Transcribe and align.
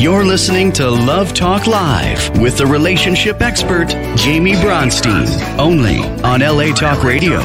You're 0.00 0.24
listening 0.24 0.72
to 0.72 0.88
Love 0.88 1.34
Talk 1.34 1.66
Live 1.66 2.40
with 2.40 2.56
the 2.56 2.64
relationship 2.64 3.42
expert, 3.42 3.88
Jamie 4.16 4.54
Bronstein, 4.54 5.28
only 5.58 5.98
on 6.22 6.40
LA 6.40 6.74
Talk 6.74 7.04
Radio. 7.04 7.38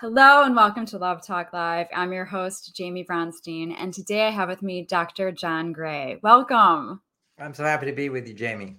Hello 0.00 0.42
and 0.42 0.56
welcome 0.56 0.84
to 0.86 0.98
Love 0.98 1.24
Talk 1.24 1.52
Live. 1.52 1.86
I'm 1.94 2.12
your 2.12 2.24
host, 2.24 2.74
Jamie 2.74 3.04
Bronstein, 3.04 3.72
and 3.78 3.94
today 3.94 4.26
I 4.26 4.30
have 4.30 4.48
with 4.48 4.60
me 4.60 4.84
Dr. 4.84 5.30
John 5.30 5.70
Gray. 5.70 6.18
Welcome. 6.20 7.00
I'm 7.38 7.54
so 7.54 7.62
happy 7.62 7.86
to 7.86 7.92
be 7.92 8.08
with 8.08 8.26
you, 8.26 8.34
Jamie. 8.34 8.74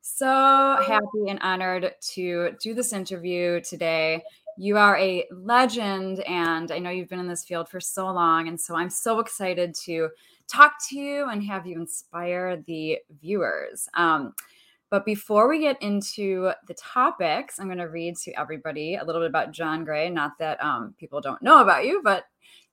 So 0.00 0.26
happy 0.84 1.28
and 1.28 1.38
honored 1.42 1.94
to 2.14 2.56
do 2.60 2.74
this 2.74 2.92
interview 2.92 3.60
today. 3.60 4.24
You 4.58 4.76
are 4.76 4.96
a 4.96 5.26
legend, 5.30 6.20
and 6.20 6.70
I 6.70 6.78
know 6.78 6.90
you've 6.90 7.08
been 7.08 7.18
in 7.18 7.28
this 7.28 7.44
field 7.44 7.68
for 7.68 7.80
so 7.80 8.06
long. 8.06 8.48
And 8.48 8.60
so 8.60 8.76
I'm 8.76 8.90
so 8.90 9.18
excited 9.18 9.74
to 9.84 10.10
talk 10.46 10.74
to 10.90 10.98
you 10.98 11.28
and 11.28 11.42
have 11.44 11.66
you 11.66 11.76
inspire 11.76 12.62
the 12.66 12.98
viewers. 13.20 13.88
Um, 13.94 14.34
but 14.90 15.06
before 15.06 15.48
we 15.48 15.58
get 15.58 15.80
into 15.80 16.52
the 16.68 16.74
topics, 16.74 17.58
I'm 17.58 17.66
going 17.66 17.78
to 17.78 17.84
read 17.84 18.16
to 18.18 18.38
everybody 18.38 18.96
a 18.96 19.04
little 19.04 19.22
bit 19.22 19.30
about 19.30 19.52
John 19.52 19.84
Gray. 19.84 20.10
Not 20.10 20.32
that 20.38 20.62
um, 20.62 20.94
people 20.98 21.22
don't 21.22 21.40
know 21.40 21.62
about 21.62 21.86
you, 21.86 22.02
but 22.04 22.24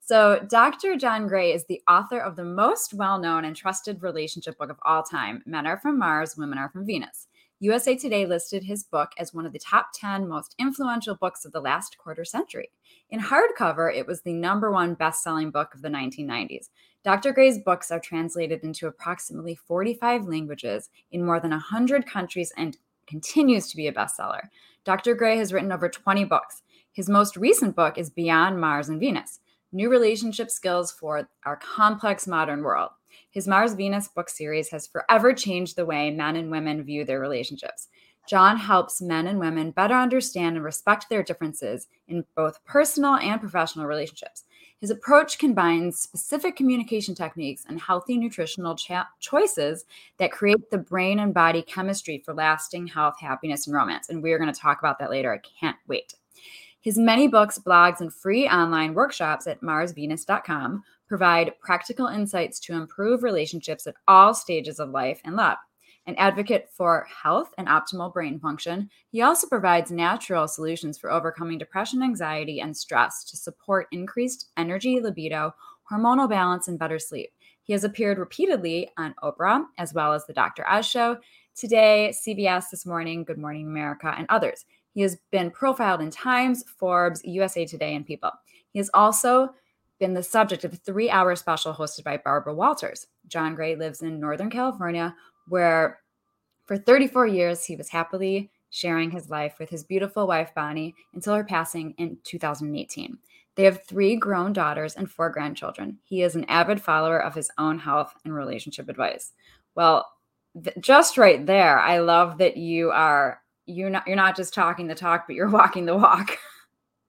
so 0.01 0.45
Dr. 0.49 0.97
John 0.97 1.27
Gray 1.27 1.53
is 1.53 1.65
the 1.65 1.81
author 1.87 2.19
of 2.19 2.35
the 2.35 2.43
most 2.43 2.93
well 2.93 3.19
known 3.19 3.45
and 3.45 3.55
trusted 3.55 4.01
relationship 4.01 4.57
book 4.57 4.69
of 4.69 4.79
all 4.83 5.03
time 5.03 5.41
Men 5.45 5.65
Are 5.65 5.79
From 5.79 5.97
Mars, 5.97 6.35
Women 6.35 6.57
Are 6.57 6.69
From 6.69 6.85
Venus. 6.85 7.27
USA 7.61 7.93
Today 7.97 8.25
listed 8.25 8.63
his 8.63 8.85
book 8.85 9.11
as 9.17 9.33
one 9.33 9.45
of 9.45 9.51
the 9.51 9.59
top 9.59 9.89
10 9.93 10.29
most 10.29 10.55
influential 10.57 11.15
books 11.15 11.43
of 11.43 11.51
the 11.51 11.59
last 11.59 11.97
quarter 11.97 12.23
century. 12.23 12.71
In 13.09 13.19
hardcover, 13.19 13.93
it 13.93 14.07
was 14.07 14.21
the 14.21 14.31
number 14.31 14.71
one 14.71 14.93
best 14.93 15.21
selling 15.21 15.51
book 15.51 15.75
of 15.75 15.81
the 15.81 15.89
1990s. 15.89 16.69
Dr. 17.03 17.33
Gray's 17.33 17.59
books 17.59 17.91
are 17.91 17.99
translated 17.99 18.63
into 18.63 18.87
approximately 18.87 19.55
45 19.55 20.23
languages 20.23 20.89
in 21.11 21.25
more 21.25 21.41
than 21.41 21.51
100 21.51 22.05
countries 22.05 22.53
and 22.55 22.77
continues 23.07 23.67
to 23.67 23.75
be 23.75 23.87
a 23.87 23.93
bestseller. 23.93 24.47
Dr. 24.85 25.13
Gray 25.13 25.37
has 25.37 25.51
written 25.51 25.73
over 25.73 25.89
20 25.89 26.23
books. 26.23 26.61
His 26.93 27.09
most 27.09 27.35
recent 27.35 27.75
book 27.75 27.97
is 27.97 28.09
Beyond 28.09 28.61
Mars 28.61 28.87
and 28.87 29.01
Venus 29.01 29.41
New 29.73 29.89
Relationship 29.89 30.49
Skills 30.49 30.93
for 30.93 31.27
Our 31.45 31.57
Complex 31.57 32.25
Modern 32.25 32.63
World. 32.63 32.91
His 33.31 33.47
Mars 33.47 33.73
Venus 33.73 34.07
book 34.07 34.29
series 34.29 34.69
has 34.69 34.87
forever 34.87 35.33
changed 35.33 35.75
the 35.75 35.85
way 35.85 36.09
men 36.09 36.35
and 36.35 36.49
women 36.49 36.83
view 36.83 37.05
their 37.05 37.19
relationships. 37.19 37.87
John 38.27 38.57
helps 38.57 39.01
men 39.01 39.27
and 39.27 39.39
women 39.39 39.71
better 39.71 39.95
understand 39.95 40.55
and 40.55 40.65
respect 40.65 41.09
their 41.09 41.23
differences 41.23 41.87
in 42.07 42.25
both 42.35 42.63
personal 42.65 43.15
and 43.15 43.39
professional 43.39 43.85
relationships. 43.85 44.45
His 44.81 44.91
approach 44.91 45.39
combines 45.39 45.99
specific 45.99 46.55
communication 46.55 47.13
techniques 47.13 47.65
and 47.67 47.81
healthy 47.81 48.17
nutritional 48.17 48.77
choices 49.19 49.85
that 50.17 50.31
create 50.31 50.69
the 50.71 50.77
brain 50.77 51.19
and 51.19 51.33
body 51.33 51.61
chemistry 51.61 52.21
for 52.23 52.33
lasting 52.33 52.87
health, 52.87 53.19
happiness, 53.19 53.67
and 53.67 53.75
romance. 53.75 54.09
And 54.09 54.23
we're 54.23 54.39
going 54.39 54.53
to 54.53 54.59
talk 54.59 54.79
about 54.79 54.99
that 54.99 55.09
later. 55.09 55.33
I 55.33 55.39
can't 55.59 55.77
wait. 55.87 56.13
His 56.81 56.97
many 56.97 57.27
books, 57.27 57.59
blogs, 57.59 57.99
and 57.99 58.13
free 58.13 58.47
online 58.47 58.93
workshops 58.93 59.47
at 59.47 59.61
marsvenus.com 59.61 60.83
provide 61.09 61.59
practical 61.59 62.07
insights 62.07 62.59
to 62.61 62.73
improve 62.73 63.23
relationships 63.23 63.87
at 63.87 63.95
all 64.07 64.33
stages 64.33 64.79
of 64.79 64.91
life 64.91 65.19
and 65.25 65.35
love. 65.35 65.57
An 66.05 66.15
advocate 66.15 66.69
for 66.71 67.05
health 67.23 67.53
and 67.57 67.67
optimal 67.67 68.13
brain 68.13 68.39
function, 68.39 68.89
he 69.11 69.21
also 69.21 69.47
provides 69.47 69.91
natural 69.91 70.47
solutions 70.47 70.97
for 70.97 71.11
overcoming 71.11 71.57
depression, 71.57 72.01
anxiety, 72.01 72.61
and 72.61 72.75
stress 72.75 73.23
to 73.25 73.35
support 73.35 73.87
increased 73.91 74.49
energy, 74.55 74.99
libido, 75.01 75.53
hormonal 75.91 76.29
balance, 76.29 76.67
and 76.67 76.79
better 76.79 76.99
sleep. 76.99 77.31
He 77.63 77.73
has 77.73 77.83
appeared 77.83 78.17
repeatedly 78.17 78.89
on 78.97 79.13
Oprah, 79.21 79.65
as 79.77 79.93
well 79.93 80.13
as 80.13 80.25
The 80.25 80.33
Dr. 80.33 80.67
Oz 80.67 80.87
Show, 80.87 81.17
Today, 81.55 82.13
CBS 82.25 82.69
This 82.71 82.85
Morning, 82.85 83.23
Good 83.23 83.37
Morning 83.37 83.67
America, 83.67 84.13
and 84.17 84.25
others. 84.29 84.65
He 84.93 85.01
has 85.01 85.17
been 85.31 85.51
profiled 85.51 86.01
in 86.01 86.09
Times, 86.09 86.63
Forbes, 86.77 87.21
USA 87.23 87.65
Today, 87.65 87.95
and 87.95 88.05
People. 88.05 88.31
He 88.71 88.79
has 88.79 88.89
also 88.93 89.53
been 89.99 90.13
the 90.13 90.23
subject 90.23 90.63
of 90.63 90.73
a 90.73 90.77
three 90.77 91.09
hour 91.09 91.35
special 91.35 91.73
hosted 91.73 92.03
by 92.03 92.17
Barbara 92.17 92.53
Walters. 92.53 93.07
John 93.27 93.55
Gray 93.55 93.75
lives 93.75 94.01
in 94.01 94.19
Northern 94.19 94.49
California, 94.49 95.15
where 95.47 95.99
for 96.65 96.77
34 96.77 97.27
years 97.27 97.63
he 97.63 97.75
was 97.75 97.89
happily 97.89 98.49
sharing 98.69 99.11
his 99.11 99.29
life 99.29 99.55
with 99.59 99.69
his 99.69 99.83
beautiful 99.83 100.27
wife, 100.27 100.51
Bonnie, 100.55 100.95
until 101.13 101.35
her 101.35 101.43
passing 101.43 101.93
in 101.97 102.17
2018. 102.23 103.17
They 103.55 103.63
have 103.63 103.83
three 103.83 104.15
grown 104.15 104.53
daughters 104.53 104.95
and 104.95 105.09
four 105.09 105.29
grandchildren. 105.29 105.97
He 106.05 106.21
is 106.21 106.35
an 106.35 106.45
avid 106.45 106.81
follower 106.81 107.19
of 107.19 107.35
his 107.35 107.51
own 107.57 107.79
health 107.79 108.13
and 108.23 108.33
relationship 108.33 108.87
advice. 108.87 109.33
Well, 109.75 110.07
th- 110.63 110.77
just 110.79 111.17
right 111.17 111.45
there, 111.45 111.79
I 111.79 111.99
love 111.99 112.37
that 112.37 112.57
you 112.57 112.91
are 112.91 113.41
you're 113.65 113.89
not 113.89 114.07
you're 114.07 114.15
not 114.15 114.35
just 114.35 114.53
talking 114.53 114.87
the 114.87 114.95
talk, 114.95 115.25
but 115.27 115.35
you're 115.35 115.49
walking 115.61 115.85
the 115.85 115.97
walk. 115.97 116.37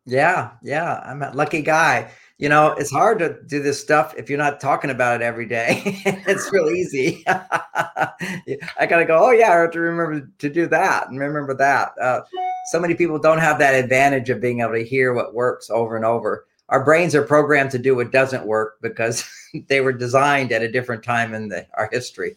Yeah, 0.07 0.53
yeah, 0.63 1.03
I'm 1.05 1.23
a 1.23 1.31
lucky 1.33 1.63
guy 1.63 2.11
you 2.41 2.49
know, 2.49 2.73
it's 2.73 2.91
hard 2.91 3.19
to 3.19 3.37
do 3.47 3.63
this 3.63 3.79
stuff 3.79 4.15
if 4.17 4.31
you're 4.31 4.39
not 4.39 4.61
talking 4.61 4.91
about 4.91 5.21
it 5.21 5.23
every 5.23 5.45
day. 5.45 5.83
it's 6.07 6.51
real 6.51 6.71
easy. 6.71 7.23
I 7.29 8.87
gotta 8.89 9.05
go. 9.05 9.27
Oh 9.27 9.31
yeah, 9.31 9.53
I 9.53 9.61
have 9.61 9.73
to 9.73 9.81
remember 9.81 10.27
to 10.39 10.49
do 10.49 10.67
that 10.69 11.11
and 11.11 11.21
remember 11.21 11.55
that. 11.57 11.93
Uh, 12.01 12.23
so 12.71 12.81
many 12.81 12.95
people 12.95 13.19
don't 13.19 13.41
have 13.41 13.59
that 13.59 13.75
advantage 13.75 14.31
of 14.31 14.41
being 14.41 14.61
able 14.61 14.73
to 14.73 14.83
hear 14.83 15.13
what 15.13 15.35
works 15.35 15.69
over 15.69 15.97
and 15.97 16.05
over. 16.05 16.47
Our 16.71 16.83
brains 16.83 17.15
are 17.15 17.23
programmed 17.23 17.73
to 17.73 17.79
do 17.79 17.95
what 17.95 18.11
doesn't 18.11 18.47
work 18.47 18.79
because 18.81 19.29
they 19.69 19.83
were 19.83 19.93
designed 19.93 20.51
at 20.51 20.63
a 20.63 20.73
different 20.73 21.03
time 21.03 21.35
in 21.35 21.49
the, 21.49 21.67
our 21.75 21.91
history. 21.93 22.37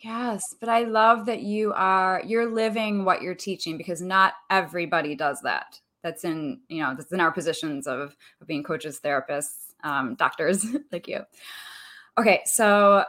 Yes, 0.00 0.54
but 0.60 0.68
I 0.68 0.82
love 0.82 1.24
that 1.26 1.40
you 1.40 1.72
are 1.74 2.22
you're 2.26 2.50
living 2.50 3.06
what 3.06 3.22
you're 3.22 3.34
teaching 3.34 3.78
because 3.78 4.02
not 4.02 4.34
everybody 4.50 5.14
does 5.14 5.40
that 5.42 5.80
that's 6.02 6.24
in 6.24 6.60
you 6.68 6.82
know 6.82 6.94
that's 6.96 7.12
in 7.12 7.20
our 7.20 7.32
positions 7.32 7.86
of, 7.86 8.16
of 8.40 8.46
being 8.46 8.62
coaches 8.62 9.00
therapists 9.04 9.72
um, 9.84 10.14
doctors 10.14 10.66
like 10.92 11.08
you. 11.08 11.20
Okay 12.18 12.40
so 12.44 13.04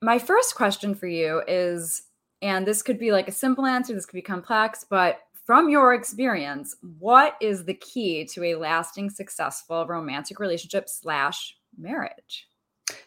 my 0.00 0.18
first 0.18 0.54
question 0.54 0.94
for 0.94 1.06
you 1.06 1.42
is 1.46 2.02
and 2.42 2.66
this 2.66 2.82
could 2.82 2.98
be 2.98 3.12
like 3.12 3.28
a 3.28 3.32
simple 3.32 3.66
answer 3.66 3.94
this 3.94 4.06
could 4.06 4.16
be 4.16 4.22
complex 4.22 4.84
but 4.88 5.20
from 5.44 5.68
your 5.68 5.94
experience 5.94 6.76
what 6.98 7.36
is 7.40 7.64
the 7.64 7.74
key 7.74 8.24
to 8.24 8.44
a 8.44 8.54
lasting 8.54 9.10
successful 9.10 9.86
romantic 9.86 10.38
relationship 10.38 10.88
slash 10.88 11.56
marriage? 11.78 12.48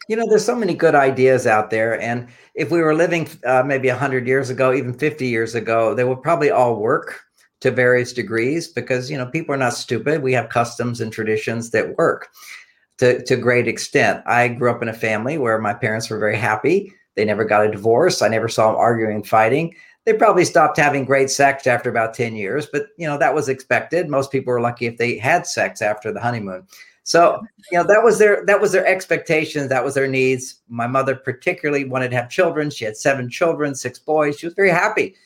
You 0.08 0.16
know 0.16 0.24
there's 0.28 0.44
so 0.44 0.56
many 0.56 0.74
good 0.74 0.94
ideas 0.94 1.46
out 1.46 1.70
there 1.70 2.00
and 2.00 2.28
if 2.54 2.70
we 2.70 2.80
were 2.80 2.94
living 2.94 3.28
uh, 3.44 3.62
maybe 3.64 3.88
100 3.88 4.26
years 4.26 4.50
ago 4.50 4.72
even 4.72 4.94
50 4.94 5.26
years 5.26 5.54
ago 5.54 5.94
they 5.94 6.04
would 6.04 6.22
probably 6.22 6.50
all 6.50 6.76
work 6.76 7.25
to 7.60 7.70
various 7.70 8.12
degrees 8.12 8.68
because 8.68 9.10
you 9.10 9.16
know 9.16 9.26
people 9.26 9.54
are 9.54 9.58
not 9.58 9.74
stupid. 9.74 10.22
We 10.22 10.32
have 10.34 10.48
customs 10.48 11.00
and 11.00 11.12
traditions 11.12 11.70
that 11.70 11.96
work 11.96 12.28
to, 12.98 13.22
to 13.24 13.36
great 13.36 13.68
extent. 13.68 14.22
I 14.26 14.48
grew 14.48 14.70
up 14.70 14.82
in 14.82 14.88
a 14.88 14.94
family 14.94 15.38
where 15.38 15.58
my 15.58 15.74
parents 15.74 16.10
were 16.10 16.18
very 16.18 16.36
happy. 16.36 16.92
They 17.14 17.24
never 17.24 17.44
got 17.44 17.66
a 17.66 17.70
divorce. 17.70 18.22
I 18.22 18.28
never 18.28 18.48
saw 18.48 18.68
them 18.68 18.76
arguing 18.76 19.16
and 19.16 19.26
fighting. 19.26 19.74
They 20.04 20.12
probably 20.12 20.44
stopped 20.44 20.76
having 20.76 21.04
great 21.04 21.30
sex 21.30 21.66
after 21.66 21.90
about 21.90 22.14
10 22.14 22.36
years 22.36 22.66
but 22.66 22.88
you 22.96 23.06
know 23.06 23.18
that 23.18 23.34
was 23.34 23.48
expected. 23.48 24.08
Most 24.08 24.30
people 24.30 24.52
were 24.52 24.60
lucky 24.60 24.86
if 24.86 24.98
they 24.98 25.18
had 25.18 25.46
sex 25.46 25.80
after 25.80 26.12
the 26.12 26.20
honeymoon. 26.20 26.66
So 27.04 27.40
you 27.70 27.78
know 27.78 27.86
that 27.86 28.02
was 28.04 28.18
their 28.18 28.44
that 28.46 28.60
was 28.60 28.72
their 28.72 28.86
expectations. 28.86 29.68
That 29.68 29.84
was 29.84 29.94
their 29.94 30.08
needs. 30.08 30.60
My 30.68 30.86
mother 30.86 31.14
particularly 31.14 31.84
wanted 31.84 32.10
to 32.10 32.16
have 32.16 32.28
children. 32.28 32.68
She 32.68 32.84
had 32.84 32.96
seven 32.96 33.30
children 33.30 33.74
six 33.74 33.98
boys. 33.98 34.38
She 34.38 34.46
was 34.46 34.54
very 34.54 34.70
happy 34.70 35.16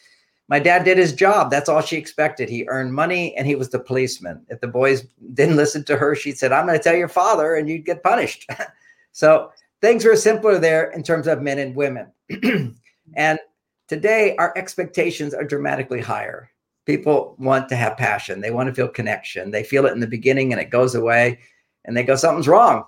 my 0.50 0.58
dad 0.58 0.82
did 0.82 0.98
his 0.98 1.12
job. 1.12 1.48
That's 1.48 1.68
all 1.68 1.80
she 1.80 1.96
expected. 1.96 2.48
He 2.48 2.66
earned 2.66 2.92
money 2.92 3.36
and 3.36 3.46
he 3.46 3.54
was 3.54 3.70
the 3.70 3.78
policeman. 3.78 4.44
If 4.48 4.60
the 4.60 4.66
boys 4.66 5.06
didn't 5.32 5.54
listen 5.54 5.84
to 5.84 5.96
her, 5.96 6.16
she 6.16 6.32
said, 6.32 6.50
I'm 6.50 6.66
going 6.66 6.76
to 6.76 6.82
tell 6.82 6.96
your 6.96 7.08
father 7.08 7.54
and 7.54 7.68
you'd 7.68 7.86
get 7.86 8.02
punished. 8.02 8.50
so 9.12 9.52
things 9.80 10.04
were 10.04 10.16
simpler 10.16 10.58
there 10.58 10.90
in 10.90 11.04
terms 11.04 11.28
of 11.28 11.40
men 11.40 11.60
and 11.60 11.76
women. 11.76 12.08
and 13.14 13.38
today, 13.86 14.34
our 14.38 14.52
expectations 14.58 15.34
are 15.34 15.44
dramatically 15.44 16.00
higher. 16.00 16.50
People 16.84 17.36
want 17.38 17.68
to 17.68 17.76
have 17.76 17.96
passion, 17.96 18.40
they 18.40 18.50
want 18.50 18.68
to 18.68 18.74
feel 18.74 18.88
connection. 18.88 19.52
They 19.52 19.62
feel 19.62 19.86
it 19.86 19.92
in 19.92 20.00
the 20.00 20.06
beginning 20.08 20.52
and 20.52 20.60
it 20.60 20.70
goes 20.70 20.96
away 20.96 21.38
and 21.84 21.96
they 21.96 22.02
go, 22.02 22.16
something's 22.16 22.48
wrong. 22.48 22.84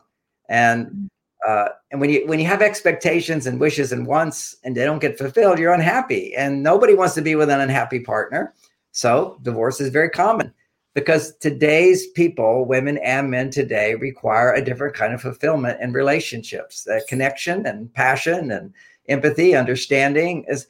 And 0.49 1.09
uh, 1.47 1.69
and 1.91 2.01
when 2.01 2.11
you 2.11 2.27
when 2.27 2.39
you 2.39 2.47
have 2.47 2.63
expectations 2.63 3.47
and 3.47 3.59
wishes 3.59 3.93
and 3.93 4.07
wants 4.07 4.57
and 4.65 4.77
they 4.77 4.85
don't 4.85 5.01
get 5.01 5.19
fulfilled 5.19 5.59
you're 5.59 5.73
unhappy. 5.73 6.35
And 6.35 6.63
nobody 6.63 6.95
wants 6.95 7.15
to 7.15 7.23
be 7.23 7.35
with 7.35 7.51
an 7.51 7.61
unhappy 7.61 8.01
partner. 8.01 8.55
So 8.93 9.39
divorce 9.43 9.81
is 9.81 9.89
very 9.89 10.11
common 10.11 10.53
because 10.95 11.37
today's 11.39 12.07
people 12.09 12.65
women 12.65 12.99
and 12.99 13.31
men 13.31 13.51
today 13.51 13.95
require 13.95 14.53
a 14.53 14.65
different 14.65 14.95
kind 14.95 15.13
of 15.13 15.21
fulfillment 15.21 15.81
in 15.81 15.93
relationships. 15.93 16.85
That 16.85 17.07
connection 17.09 17.67
and 17.67 17.93
passion 17.93 18.51
and 18.51 18.73
empathy 19.09 19.55
understanding 19.57 20.45
is 20.49 20.67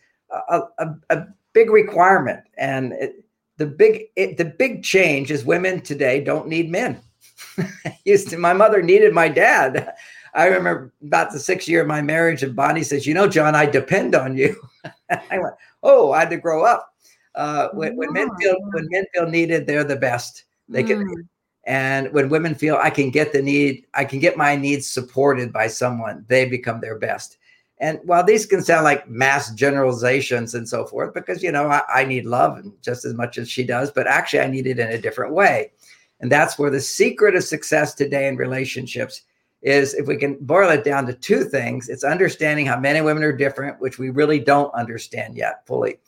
a, 0.48 0.62
a, 0.78 0.94
a 1.10 1.26
big 1.52 1.70
requirement. 1.70 2.40
And 2.56 2.92
it, 2.92 3.24
the 3.58 3.66
big 3.66 4.04
it, 4.16 4.38
the 4.38 4.46
big 4.46 4.82
change 4.82 5.30
is 5.30 5.44
women 5.44 5.82
today 5.82 6.22
don't 6.22 6.48
need 6.48 6.70
men. 6.70 7.00
Used 8.04 8.30
to, 8.30 8.38
my 8.38 8.52
mother 8.52 8.82
needed 8.82 9.12
my 9.12 9.28
dad. 9.28 9.94
I 10.34 10.46
remember 10.46 10.92
about 11.02 11.32
the 11.32 11.38
sixth 11.38 11.68
year 11.68 11.82
of 11.82 11.86
my 11.86 12.00
marriage, 12.00 12.42
and 12.42 12.56
Bonnie 12.56 12.84
says, 12.84 13.06
"You 13.06 13.14
know, 13.14 13.28
John, 13.28 13.54
I 13.54 13.66
depend 13.66 14.14
on 14.14 14.36
you." 14.36 14.56
I 15.10 15.38
went, 15.38 15.54
"Oh, 15.82 16.12
I 16.12 16.20
had 16.20 16.30
to 16.30 16.38
grow 16.38 16.64
up." 16.64 16.94
Uh, 17.34 17.68
when, 17.72 17.96
when 17.96 18.12
men 18.12 18.28
feel 18.40 18.56
when 18.72 18.88
men 18.90 19.04
feel 19.14 19.28
needed, 19.28 19.66
they're 19.66 19.84
the 19.84 19.96
best 19.96 20.44
they 20.68 20.82
can. 20.82 21.04
Mm. 21.06 21.28
And 21.64 22.12
when 22.12 22.28
women 22.28 22.54
feel 22.54 22.78
I 22.82 22.90
can 22.90 23.10
get 23.10 23.32
the 23.32 23.42
need, 23.42 23.86
I 23.94 24.04
can 24.04 24.18
get 24.18 24.36
my 24.36 24.56
needs 24.56 24.86
supported 24.86 25.52
by 25.52 25.68
someone, 25.68 26.24
they 26.28 26.44
become 26.44 26.80
their 26.80 26.98
best. 26.98 27.38
And 27.78 28.00
while 28.04 28.24
these 28.24 28.46
can 28.46 28.62
sound 28.62 28.84
like 28.84 29.08
mass 29.08 29.52
generalizations 29.54 30.54
and 30.54 30.68
so 30.68 30.84
forth, 30.86 31.14
because 31.14 31.42
you 31.42 31.52
know 31.52 31.66
I, 31.68 31.82
I 31.92 32.04
need 32.04 32.26
love 32.26 32.64
just 32.80 33.04
as 33.04 33.14
much 33.14 33.38
as 33.38 33.50
she 33.50 33.64
does, 33.64 33.90
but 33.90 34.06
actually 34.06 34.40
I 34.40 34.48
need 34.48 34.66
it 34.66 34.78
in 34.78 34.88
a 34.88 35.00
different 35.00 35.34
way. 35.34 35.72
And 36.20 36.30
that's 36.30 36.58
where 36.58 36.70
the 36.70 36.80
secret 36.80 37.34
of 37.34 37.44
success 37.44 37.94
today 37.94 38.28
in 38.28 38.36
relationships 38.36 39.22
is 39.62 39.94
if 39.94 40.06
we 40.06 40.16
can 40.16 40.36
boil 40.40 40.70
it 40.70 40.84
down 40.84 41.06
to 41.06 41.14
two 41.14 41.44
things, 41.44 41.88
it's 41.88 42.04
understanding 42.04 42.66
how 42.66 42.78
men 42.78 42.96
and 42.96 43.04
women 43.04 43.22
are 43.22 43.32
different, 43.32 43.80
which 43.80 43.98
we 43.98 44.10
really 44.10 44.40
don't 44.40 44.74
understand 44.74 45.36
yet 45.36 45.66
fully. 45.66 45.98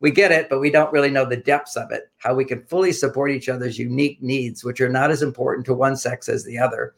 We 0.00 0.10
get 0.10 0.32
it, 0.32 0.48
but 0.48 0.60
we 0.60 0.70
don't 0.70 0.92
really 0.92 1.10
know 1.10 1.26
the 1.26 1.36
depths 1.36 1.76
of 1.76 1.90
it, 1.90 2.10
how 2.18 2.34
we 2.34 2.44
can 2.44 2.62
fully 2.64 2.92
support 2.92 3.32
each 3.32 3.48
other's 3.48 3.78
unique 3.78 4.22
needs, 4.22 4.64
which 4.64 4.80
are 4.80 4.88
not 4.88 5.10
as 5.10 5.22
important 5.22 5.66
to 5.66 5.74
one 5.74 5.96
sex 5.96 6.28
as 6.28 6.44
the 6.44 6.58
other. 6.58 6.94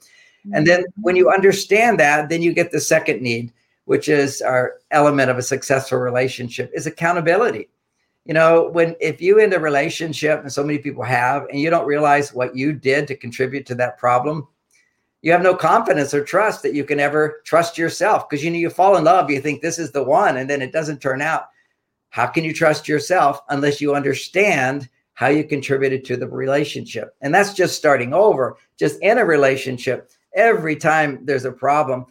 And 0.52 0.66
then 0.66 0.80
mm-hmm. 0.80 1.02
when 1.02 1.16
you 1.16 1.30
understand 1.30 1.98
that, 2.00 2.28
then 2.28 2.42
you 2.42 2.52
get 2.52 2.72
the 2.72 2.80
second 2.80 3.22
need, 3.22 3.52
which 3.86 4.08
is 4.08 4.42
our 4.42 4.74
element 4.90 5.30
of 5.30 5.38
a 5.38 5.42
successful 5.42 5.98
relationship, 5.98 6.70
is 6.74 6.86
accountability. 6.86 7.68
You 8.24 8.34
know, 8.34 8.68
when 8.70 8.94
if 9.00 9.20
you 9.20 9.40
in 9.40 9.52
a 9.52 9.58
relationship 9.58 10.40
and 10.40 10.52
so 10.52 10.62
many 10.62 10.78
people 10.78 11.02
have, 11.02 11.46
and 11.48 11.58
you 11.58 11.70
don't 11.70 11.86
realize 11.86 12.32
what 12.32 12.54
you 12.54 12.72
did 12.72 13.08
to 13.08 13.16
contribute 13.16 13.66
to 13.66 13.74
that 13.76 13.98
problem, 13.98 14.46
you 15.22 15.30
have 15.30 15.42
no 15.42 15.54
confidence 15.54 16.12
or 16.12 16.24
trust 16.24 16.62
that 16.62 16.74
you 16.74 16.84
can 16.84 16.98
ever 16.98 17.40
trust 17.44 17.78
yourself 17.78 18.28
because 18.28 18.44
you 18.44 18.50
know 18.50 18.58
you 18.58 18.68
fall 18.68 18.96
in 18.96 19.04
love, 19.04 19.30
you 19.30 19.40
think 19.40 19.62
this 19.62 19.78
is 19.78 19.92
the 19.92 20.02
one, 20.02 20.36
and 20.36 20.50
then 20.50 20.60
it 20.60 20.72
doesn't 20.72 21.00
turn 21.00 21.22
out. 21.22 21.46
How 22.10 22.26
can 22.26 22.44
you 22.44 22.52
trust 22.52 22.88
yourself 22.88 23.40
unless 23.48 23.80
you 23.80 23.94
understand 23.94 24.88
how 25.14 25.28
you 25.28 25.44
contributed 25.44 26.04
to 26.06 26.16
the 26.16 26.28
relationship? 26.28 27.14
And 27.20 27.32
that's 27.32 27.54
just 27.54 27.76
starting 27.76 28.12
over, 28.12 28.56
just 28.78 29.00
in 29.00 29.18
a 29.18 29.24
relationship. 29.24 30.10
Every 30.34 30.74
time 30.76 31.20
there's 31.24 31.44
a 31.44 31.52
problem, 31.52 32.04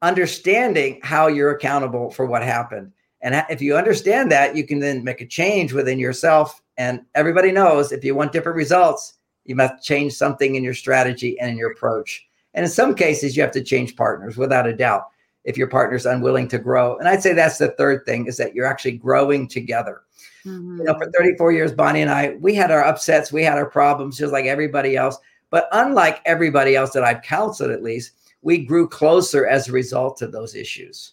understanding 0.00 1.00
how 1.02 1.26
you're 1.26 1.50
accountable 1.50 2.10
for 2.10 2.26
what 2.26 2.42
happened. 2.42 2.92
And 3.22 3.44
if 3.50 3.60
you 3.60 3.76
understand 3.76 4.30
that, 4.32 4.56
you 4.56 4.64
can 4.64 4.78
then 4.78 5.04
make 5.04 5.20
a 5.20 5.26
change 5.26 5.72
within 5.72 5.98
yourself. 5.98 6.62
And 6.76 7.02
everybody 7.14 7.52
knows 7.52 7.92
if 7.92 8.04
you 8.04 8.14
want 8.14 8.32
different 8.32 8.56
results, 8.56 9.14
you 9.44 9.56
must 9.56 9.84
change 9.84 10.12
something 10.12 10.54
in 10.54 10.62
your 10.62 10.74
strategy 10.74 11.38
and 11.40 11.50
in 11.50 11.56
your 11.56 11.72
approach. 11.72 12.26
And 12.54 12.64
in 12.64 12.70
some 12.70 12.94
cases, 12.94 13.36
you 13.36 13.42
have 13.42 13.52
to 13.52 13.62
change 13.62 13.96
partners 13.96 14.36
without 14.36 14.66
a 14.66 14.76
doubt 14.76 15.08
if 15.44 15.56
your 15.56 15.66
partner's 15.66 16.06
unwilling 16.06 16.48
to 16.48 16.58
grow. 16.58 16.96
And 16.98 17.08
I'd 17.08 17.22
say 17.22 17.32
that's 17.32 17.58
the 17.58 17.72
third 17.72 18.04
thing 18.04 18.26
is 18.26 18.36
that 18.36 18.54
you're 18.54 18.66
actually 18.66 18.92
growing 18.92 19.48
together. 19.48 20.02
Mm-hmm. 20.44 20.78
You 20.78 20.84
know, 20.84 20.98
for 20.98 21.10
34 21.10 21.52
years, 21.52 21.72
Bonnie 21.72 22.02
and 22.02 22.10
I, 22.10 22.36
we 22.40 22.54
had 22.54 22.70
our 22.70 22.84
upsets, 22.84 23.32
we 23.32 23.42
had 23.42 23.58
our 23.58 23.68
problems 23.68 24.18
just 24.18 24.32
like 24.32 24.46
everybody 24.46 24.96
else. 24.96 25.18
But 25.50 25.68
unlike 25.72 26.22
everybody 26.24 26.76
else 26.76 26.92
that 26.92 27.04
I've 27.04 27.22
counseled, 27.22 27.70
at 27.70 27.82
least, 27.82 28.12
we 28.42 28.64
grew 28.64 28.88
closer 28.88 29.46
as 29.46 29.68
a 29.68 29.72
result 29.72 30.22
of 30.22 30.32
those 30.32 30.54
issues. 30.54 31.12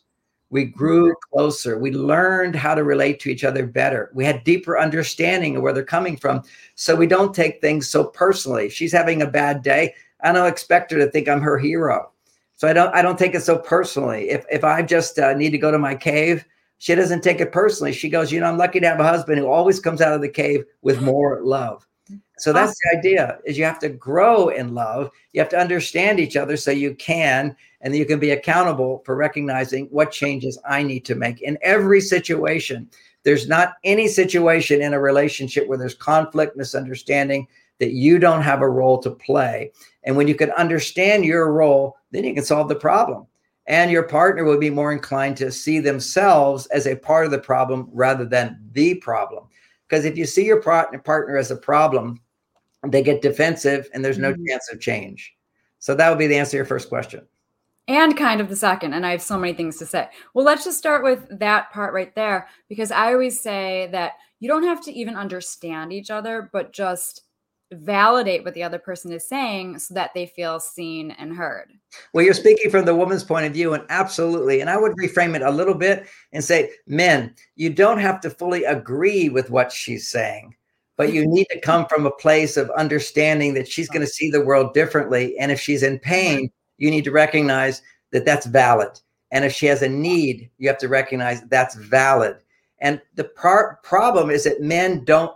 We 0.52 0.66
grew 0.66 1.14
closer. 1.32 1.78
We 1.78 1.92
learned 1.92 2.56
how 2.56 2.74
to 2.74 2.84
relate 2.84 3.20
to 3.20 3.30
each 3.30 3.44
other 3.44 3.68
better. 3.68 4.10
We 4.16 4.26
had 4.26 4.44
deeper 4.44 4.80
understanding 4.80 5.56
of 5.56 5.62
where 5.62 5.74
they're 5.74 5.84
coming 5.84 6.18
from. 6.18 6.42
So 6.74 6.96
we 6.96 7.06
don't 7.06 7.36
take 7.36 7.62
things 7.62 7.88
so 7.88 8.06
personally. 8.06 8.66
If 8.66 8.74
she's 8.74 8.92
having 8.92 9.22
a 9.22 9.28
bad 9.28 9.62
day. 9.62 9.94
I 10.22 10.32
don't 10.32 10.48
expect 10.48 10.92
her 10.92 10.98
to 10.98 11.10
think 11.10 11.28
I'm 11.28 11.42
her 11.42 11.58
hero. 11.58 12.12
So 12.56 12.68
I 12.68 12.74
don't 12.74 12.94
I 12.94 13.02
don't 13.02 13.18
take 13.18 13.36
it 13.36 13.42
so 13.42 13.58
personally. 13.58 14.30
If 14.30 14.46
if 14.52 14.64
I 14.64 14.82
just 14.82 15.18
uh, 15.18 15.34
need 15.34 15.52
to 15.52 15.58
go 15.58 15.72
to 15.72 15.80
my 15.80 15.96
cave, 15.96 16.46
she 16.78 16.94
doesn't 16.96 17.24
take 17.24 17.40
it 17.40 17.52
personally. 17.52 17.94
She 17.94 18.10
goes, 18.10 18.32
you 18.32 18.40
know, 18.40 18.48
I'm 18.48 18.58
lucky 18.58 18.80
to 18.80 18.88
have 18.88 19.00
a 19.00 19.08
husband 19.08 19.40
who 19.40 19.48
always 19.48 19.80
comes 19.80 20.02
out 20.02 20.14
of 20.14 20.22
the 20.22 20.30
cave 20.30 20.66
with 20.82 21.02
more 21.02 21.42
love. 21.42 21.86
So 22.38 22.54
that's 22.54 22.74
the 22.74 22.98
idea 22.98 23.40
is 23.46 23.58
you 23.58 23.66
have 23.66 23.80
to 23.80 23.90
grow 23.90 24.48
in 24.48 24.74
love. 24.74 25.12
You 25.34 25.42
have 25.42 25.50
to 25.50 25.60
understand 25.60 26.20
each 26.20 26.38
other 26.38 26.56
so 26.56 26.72
you 26.72 26.96
can 26.96 27.56
and 27.82 27.96
you 27.96 28.06
can 28.06 28.18
be 28.18 28.32
accountable 28.32 29.04
for 29.06 29.16
recognizing 29.16 29.88
what 29.88 30.12
changes 30.12 30.58
I 30.68 30.84
need 30.84 31.06
to 31.06 31.16
make 31.16 31.42
in 31.42 31.58
every 31.62 32.00
situation. 32.02 32.90
There's 33.24 33.50
not 33.50 33.74
any 33.84 34.08
situation 34.08 34.82
in 34.82 34.94
a 34.94 35.00
relationship 35.00 35.68
where 35.68 35.78
there's 35.78 35.94
conflict, 35.94 36.56
misunderstanding 36.56 37.48
that 37.80 37.92
you 37.92 38.20
don't 38.20 38.42
have 38.42 38.62
a 38.62 38.70
role 38.70 38.98
to 39.00 39.10
play. 39.10 39.72
And 40.04 40.16
when 40.16 40.28
you 40.28 40.36
can 40.36 40.52
understand 40.52 41.26
your 41.26 41.52
role, 41.52 41.98
then 42.12 42.24
you 42.24 42.34
can 42.34 42.44
solve 42.44 42.70
the 42.70 42.76
problem. 42.76 43.26
And 43.68 43.92
your 43.92 44.04
partner 44.04 44.44
will 44.44 44.58
be 44.58 44.70
more 44.70 44.92
inclined 44.92 45.38
to 45.38 45.52
see 45.52 45.80
themselves 45.80 46.66
as 46.68 46.88
a 46.88 46.96
part 46.96 47.26
of 47.26 47.32
the 47.32 47.40
problem 47.40 47.90
rather 47.94 48.26
than 48.26 48.60
the 48.72 48.96
problem. 48.96 49.46
Because 49.88 50.06
if 50.06 50.18
you 50.18 50.26
see 50.26 50.46
your 50.46 50.62
partner 50.62 51.38
as 51.38 51.52
a 51.52 51.56
problem, 51.56 52.20
they 52.88 53.04
get 53.04 53.22
defensive 53.22 53.90
and 53.94 54.04
there's 54.04 54.18
no 54.18 54.34
mm-hmm. 54.34 54.46
chance 54.48 54.72
of 54.72 54.80
change. 54.80 55.36
So 55.80 55.96
that 55.96 56.10
would 56.10 56.20
be 56.20 56.28
the 56.28 56.38
answer 56.38 56.52
to 56.52 56.58
your 56.58 56.66
first 56.66 56.90
question. 56.90 57.28
And 57.88 58.16
kind 58.16 58.40
of 58.40 58.50
the 58.50 58.56
second. 58.56 58.94
And 58.94 59.06
I 59.06 59.12
have 59.12 59.22
so 59.22 59.38
many 59.38 59.54
things 59.54 59.78
to 59.78 59.86
say. 59.86 60.10
Well, 60.34 60.46
let's 60.46 60.64
just 60.64 60.78
start 60.78 61.04
with 61.04 61.28
that 61.40 61.72
part 61.72 61.94
right 61.94 62.14
there, 62.16 62.48
because 62.68 62.92
I 62.92 63.14
always 63.14 63.42
say 63.42 63.90
that 63.92 64.14
you 64.40 64.48
don't 64.48 64.64
have 64.64 64.84
to 64.86 64.92
even 64.92 65.16
understand 65.16 65.92
each 65.92 66.12
other, 66.12 66.50
but 66.54 66.72
just 66.72 67.24
validate 67.72 68.44
what 68.44 68.54
the 68.54 68.64
other 68.64 68.80
person 68.80 69.12
is 69.12 69.28
saying 69.28 69.78
so 69.80 69.94
that 69.94 70.12
they 70.14 70.26
feel 70.26 70.60
seen 70.60 71.12
and 71.12 71.36
heard. 71.36 71.72
Well, 72.14 72.26
you're 72.26 72.34
speaking 72.34 72.72
from 72.72 72.86
the 72.86 72.96
woman's 72.96 73.24
point 73.24 73.46
of 73.46 73.54
view, 73.54 73.74
and 73.74 73.84
absolutely. 73.90 74.62
And 74.62 74.70
I 74.70 74.78
would 74.78 74.94
reframe 74.94 75.36
it 75.36 75.42
a 75.42 75.52
little 75.52 75.76
bit 75.76 76.08
and 76.34 76.44
say, 76.44 76.72
men, 76.88 77.36
you 77.56 77.70
don't 77.70 78.00
have 78.00 78.22
to 78.22 78.30
fully 78.30 78.64
agree 78.64 79.30
with 79.30 79.50
what 79.50 79.72
she's 79.72 80.10
saying, 80.10 80.56
but 80.98 81.14
you 81.14 81.28
need 81.28 81.48
to 81.52 81.62
come 81.62 81.86
from 81.86 82.06
a 82.06 82.12
place 82.12 82.58
of 82.58 82.72
understanding 82.72 83.54
that 83.54 83.68
she's 83.68 83.90
going 83.90 84.06
to 84.06 84.08
see 84.08 84.32
the 84.32 84.44
world 84.44 84.74
differently. 84.74 85.38
And 85.38 85.52
if 85.52 85.60
she's 85.60 85.84
in 85.84 86.00
pain, 86.00 86.52
you 86.78 86.90
need 86.90 87.04
to 87.04 87.12
recognize 87.12 87.82
that 88.12 88.26
that's 88.26 88.48
valid. 88.48 89.00
And 89.32 89.46
if 89.46 89.54
she 89.54 89.68
has 89.68 89.84
a 89.84 89.90
need, 89.90 90.50
you 90.58 90.68
have 90.68 90.80
to 90.80 90.88
recognize 90.88 91.42
that's 91.50 91.76
valid. 91.76 92.38
And 92.82 93.02
the 93.16 93.26
par- 93.26 93.80
problem 93.84 94.30
is 94.30 94.46
that 94.46 94.62
men 94.62 95.04
don't 95.04 95.36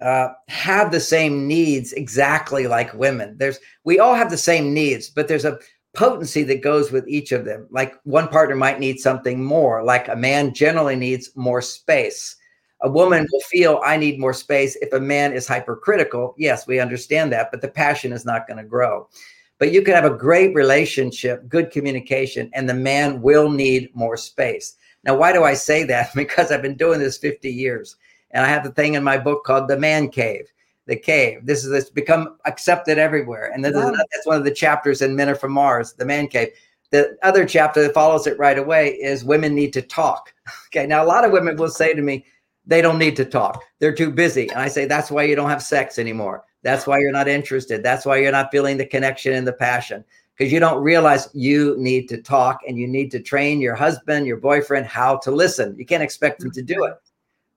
uh, 0.00 0.28
have 0.48 0.90
the 0.90 1.00
same 1.00 1.46
needs 1.46 1.92
exactly 1.92 2.66
like 2.66 2.94
women. 2.94 3.36
There's 3.38 3.58
we 3.84 3.98
all 3.98 4.14
have 4.14 4.30
the 4.30 4.38
same 4.38 4.72
needs, 4.72 5.10
but 5.10 5.28
there's 5.28 5.44
a 5.44 5.58
potency 5.94 6.42
that 6.44 6.62
goes 6.62 6.92
with 6.92 7.06
each 7.08 7.32
of 7.32 7.44
them. 7.44 7.66
Like 7.70 7.94
one 8.04 8.28
partner 8.28 8.56
might 8.56 8.80
need 8.80 9.00
something 9.00 9.44
more, 9.44 9.82
like 9.82 10.08
a 10.08 10.16
man 10.16 10.54
generally 10.54 10.96
needs 10.96 11.30
more 11.34 11.60
space. 11.60 12.36
A 12.82 12.90
woman 12.90 13.26
will 13.30 13.40
feel 13.40 13.82
I 13.84 13.98
need 13.98 14.18
more 14.18 14.32
space 14.32 14.76
if 14.76 14.92
a 14.92 15.00
man 15.00 15.34
is 15.34 15.46
hypercritical. 15.46 16.34
Yes, 16.38 16.66
we 16.66 16.80
understand 16.80 17.30
that, 17.32 17.50
but 17.50 17.60
the 17.60 17.68
passion 17.68 18.12
is 18.12 18.24
not 18.24 18.46
going 18.46 18.56
to 18.56 18.64
grow. 18.64 19.06
But 19.58 19.72
you 19.72 19.82
can 19.82 19.94
have 19.94 20.06
a 20.06 20.16
great 20.16 20.54
relationship, 20.54 21.46
good 21.46 21.70
communication, 21.70 22.50
and 22.54 22.66
the 22.66 22.74
man 22.74 23.20
will 23.20 23.50
need 23.50 23.94
more 23.94 24.16
space. 24.16 24.76
Now, 25.04 25.16
why 25.16 25.34
do 25.34 25.44
I 25.44 25.54
say 25.54 25.84
that? 25.84 26.10
Because 26.14 26.50
I've 26.50 26.62
been 26.62 26.76
doing 26.76 27.00
this 27.00 27.18
50 27.18 27.50
years. 27.50 27.96
And 28.32 28.44
I 28.44 28.48
have 28.48 28.64
the 28.64 28.72
thing 28.72 28.94
in 28.94 29.04
my 29.04 29.18
book 29.18 29.44
called 29.44 29.68
The 29.68 29.78
Man 29.78 30.08
Cave. 30.08 30.46
The 30.86 30.96
cave. 30.96 31.46
This 31.46 31.64
is 31.64 31.72
it's 31.72 31.90
become 31.90 32.38
accepted 32.46 32.98
everywhere. 32.98 33.52
And 33.52 33.62
wow. 33.62 33.92
that's 34.12 34.26
one 34.26 34.36
of 34.36 34.44
the 34.44 34.50
chapters 34.50 35.02
in 35.02 35.14
Men 35.14 35.28
Are 35.28 35.34
From 35.34 35.52
Mars, 35.52 35.92
The 35.92 36.04
Man 36.04 36.26
Cave. 36.26 36.48
The 36.90 37.16
other 37.22 37.46
chapter 37.46 37.82
that 37.82 37.94
follows 37.94 38.26
it 38.26 38.38
right 38.38 38.58
away 38.58 38.94
is 38.94 39.24
women 39.24 39.54
need 39.54 39.72
to 39.74 39.82
talk. 39.82 40.34
Okay. 40.66 40.86
Now 40.86 41.04
a 41.04 41.06
lot 41.06 41.24
of 41.24 41.32
women 41.32 41.56
will 41.56 41.68
say 41.68 41.94
to 41.94 42.02
me, 42.02 42.24
they 42.66 42.80
don't 42.80 42.98
need 42.98 43.16
to 43.16 43.24
talk. 43.24 43.62
They're 43.80 43.94
too 43.94 44.10
busy. 44.10 44.48
And 44.50 44.58
I 44.58 44.68
say, 44.68 44.84
that's 44.84 45.10
why 45.10 45.24
you 45.24 45.34
don't 45.34 45.50
have 45.50 45.62
sex 45.62 45.98
anymore. 45.98 46.44
That's 46.62 46.86
why 46.86 46.98
you're 46.98 47.10
not 47.10 47.26
interested. 47.26 47.82
That's 47.82 48.06
why 48.06 48.18
you're 48.18 48.30
not 48.30 48.52
feeling 48.52 48.76
the 48.76 48.86
connection 48.86 49.32
and 49.32 49.46
the 49.46 49.52
passion 49.52 50.04
because 50.40 50.52
you 50.52 50.58
don't 50.58 50.82
realize 50.82 51.28
you 51.34 51.76
need 51.78 52.08
to 52.08 52.16
talk 52.16 52.60
and 52.66 52.78
you 52.78 52.88
need 52.88 53.10
to 53.10 53.20
train 53.20 53.60
your 53.60 53.74
husband, 53.74 54.26
your 54.26 54.38
boyfriend 54.38 54.86
how 54.86 55.18
to 55.18 55.30
listen. 55.30 55.76
You 55.78 55.84
can't 55.84 56.02
expect 56.02 56.40
them 56.40 56.50
to 56.52 56.62
do 56.62 56.84
it. 56.84 56.94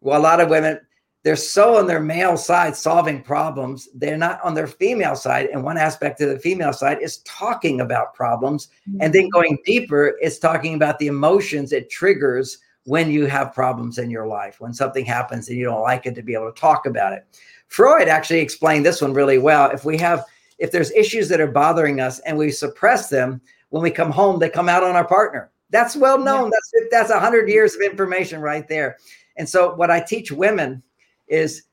Well, 0.03 0.19
a 0.19 0.22
lot 0.22 0.41
of 0.41 0.50
women, 0.50 0.79
they're 1.24 1.36
so 1.38 1.77
on 1.77 1.88
their 1.88 2.01
male 2.01 2.36
side 2.36 2.75
solving 2.75 3.24
problems, 3.24 3.88
they're 3.95 4.17
not 4.17 4.41
on 4.43 4.53
their 4.53 4.67
female 4.67 5.15
side. 5.15 5.48
And 5.48 5.63
one 5.63 5.77
aspect 5.77 6.19
of 6.22 6.29
the 6.29 6.39
female 6.39 6.74
side 6.74 7.01
is 7.01 7.19
talking 7.19 7.79
about 7.79 8.13
problems. 8.13 8.67
Mm-hmm. 8.89 8.98
And 9.01 9.13
then 9.13 9.29
going 9.29 9.57
deeper, 9.65 10.17
it's 10.22 10.38
talking 10.38 10.75
about 10.75 11.00
the 11.00 11.07
emotions 11.07 11.72
it 11.72 11.89
triggers 11.89 12.57
when 12.86 13.10
you 13.10 13.25
have 13.27 13.53
problems 13.53 13.98
in 13.98 14.10
your 14.10 14.27
life, 14.27 14.60
when 14.60 14.74
something 14.74 15.05
happens 15.05 15.48
and 15.48 15.57
you 15.57 15.63
don't 15.63 15.81
like 15.81 16.05
it, 16.05 16.15
to 16.15 16.22
be 16.22 16.33
able 16.33 16.51
to 16.51 16.60
talk 16.60 16.86
about 16.86 17.13
it. 17.13 17.25
Freud 17.67 18.10
actually 18.10 18.41
explained 18.41 18.86
this 18.86 19.01
one 19.01 19.13
really 19.13 19.38
well. 19.38 19.72
If 19.72 19.86
we 19.86 19.98
have, 20.00 20.25
if 20.60 20.72
there's 20.72 20.91
issues 20.91 21.29
that 21.29 21.39
are 21.39 21.48
bothering 21.48 22.01
us 22.01 22.19
and 22.19 22.38
we 22.38 22.51
suppress 22.51 23.07
them, 23.07 23.39
when 23.69 23.81
we 23.81 23.89
come 23.89 24.12
home, 24.12 24.38
they 24.38 24.50
come 24.50 24.67
out 24.67 24.83
on 24.83 24.95
our 24.98 25.07
partner. 25.07 25.50
That's 25.69 25.95
well 25.95 26.19
known. 26.19 26.51
Yeah. 26.51 26.57
That's 26.74 26.89
that's 26.91 27.10
a 27.10 27.19
hundred 27.19 27.50
years 27.50 27.74
of 27.74 27.81
information 27.81 28.41
right 28.41 28.67
there. 28.67 28.98
And 29.37 29.47
so, 29.47 29.73
what 29.75 29.91
I 29.91 29.99
teach 29.99 30.31
women 30.31 30.83
is 31.27 31.63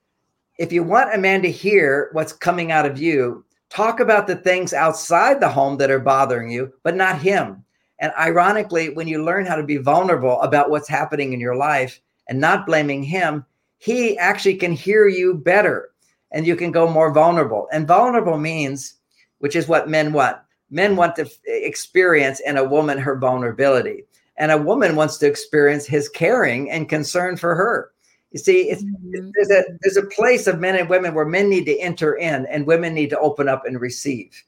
if 0.58 0.72
you 0.72 0.82
want 0.82 1.14
a 1.14 1.18
man 1.18 1.42
to 1.42 1.50
hear 1.50 2.10
what's 2.12 2.32
coming 2.32 2.72
out 2.72 2.86
of 2.86 2.98
you, 2.98 3.44
Talk 3.70 4.00
about 4.00 4.26
the 4.26 4.34
things 4.34 4.72
outside 4.72 5.40
the 5.40 5.48
home 5.48 5.76
that 5.76 5.92
are 5.92 6.00
bothering 6.00 6.50
you, 6.50 6.72
but 6.82 6.96
not 6.96 7.22
him. 7.22 7.64
And 8.00 8.12
ironically, 8.18 8.90
when 8.90 9.06
you 9.06 9.24
learn 9.24 9.46
how 9.46 9.54
to 9.54 9.62
be 9.62 9.76
vulnerable 9.76 10.40
about 10.42 10.70
what's 10.70 10.88
happening 10.88 11.32
in 11.32 11.40
your 11.40 11.54
life 11.54 12.00
and 12.28 12.40
not 12.40 12.66
blaming 12.66 13.04
him, 13.04 13.46
he 13.78 14.18
actually 14.18 14.56
can 14.56 14.72
hear 14.72 15.06
you 15.06 15.34
better 15.34 15.90
and 16.32 16.46
you 16.46 16.56
can 16.56 16.72
go 16.72 16.90
more 16.90 17.12
vulnerable. 17.12 17.68
And 17.72 17.86
vulnerable 17.86 18.38
means, 18.38 18.94
which 19.38 19.54
is 19.54 19.68
what 19.68 19.88
men 19.88 20.12
want. 20.12 20.36
Men 20.70 20.96
want 20.96 21.14
to 21.16 21.30
experience 21.46 22.40
in 22.40 22.56
a 22.56 22.64
woman 22.64 22.98
her 22.98 23.16
vulnerability, 23.16 24.04
and 24.40 24.50
a 24.50 24.58
woman 24.58 24.96
wants 24.96 25.18
to 25.18 25.26
experience 25.26 25.86
his 25.86 26.08
caring 26.08 26.70
and 26.70 26.88
concern 26.88 27.36
for 27.36 27.54
her. 27.54 27.92
You 28.32 28.38
see, 28.38 28.72
mm-hmm. 28.72 29.30
there's 29.34 29.50
a 29.50 29.64
there's 29.82 29.98
a 29.98 30.06
place 30.06 30.46
of 30.46 30.58
men 30.58 30.76
and 30.76 30.88
women 30.88 31.14
where 31.14 31.26
men 31.26 31.50
need 31.50 31.66
to 31.66 31.78
enter 31.78 32.14
in 32.14 32.46
and 32.46 32.66
women 32.66 32.94
need 32.94 33.10
to 33.10 33.18
open 33.18 33.48
up 33.48 33.66
and 33.66 33.80
receive. 33.80 34.42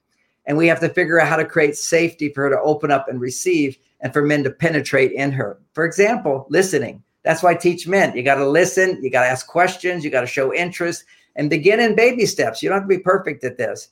And 0.47 0.57
we 0.57 0.67
have 0.67 0.81
to 0.81 0.89
figure 0.89 1.21
out 1.21 1.29
how 1.29 1.37
to 1.37 1.45
create 1.45 1.77
safety 1.77 2.31
for 2.31 2.45
her 2.45 2.51
to 2.51 2.61
open 2.61 2.91
up 2.91 3.09
and 3.09 3.21
receive 3.21 3.77
and 4.01 4.13
for 4.13 4.23
men 4.23 4.43
to 4.45 4.51
penetrate 4.51 5.13
in 5.13 5.31
her. 5.31 5.59
For 5.75 5.85
example, 5.85 6.47
listening. 6.49 7.03
That's 7.23 7.43
why 7.43 7.51
I 7.51 7.55
teach 7.55 7.87
men. 7.87 8.17
You 8.17 8.25
got 8.25 8.37
to 8.37 8.49
listen, 8.49 8.99
you 9.03 9.11
got 9.11 9.23
to 9.23 9.29
ask 9.29 9.47
questions, 9.47 10.05
you 10.05 10.11
got 10.11 10.23
to 10.23 10.27
show 10.27 10.53
interest 10.53 11.05
and 11.37 11.51
begin 11.51 11.79
in 11.79 11.95
baby 11.95 12.27
steps. 12.27 12.63
You 12.63 12.69
don't 12.69 12.81
have 12.81 12.89
to 12.89 12.97
be 12.97 13.03
perfect 13.03 13.45
at 13.45 13.59
this. 13.59 13.91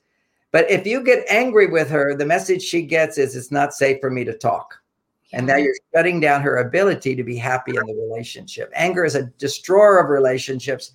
But 0.51 0.69
if 0.69 0.85
you 0.85 1.01
get 1.03 1.25
angry 1.29 1.67
with 1.67 1.89
her, 1.91 2.13
the 2.13 2.25
message 2.25 2.61
she 2.61 2.81
gets 2.81 3.17
is 3.17 3.35
it's 3.35 3.51
not 3.51 3.73
safe 3.73 4.01
for 4.01 4.09
me 4.09 4.25
to 4.25 4.37
talk. 4.37 4.80
And 5.33 5.47
now 5.47 5.55
you're 5.55 5.75
shutting 5.95 6.19
down 6.19 6.41
her 6.41 6.57
ability 6.57 7.15
to 7.15 7.23
be 7.23 7.37
happy 7.37 7.71
in 7.71 7.85
the 7.85 7.93
relationship. 7.93 8.71
Anger 8.75 9.05
is 9.05 9.15
a 9.15 9.27
destroyer 9.37 9.99
of 9.99 10.09
relationships, 10.09 10.91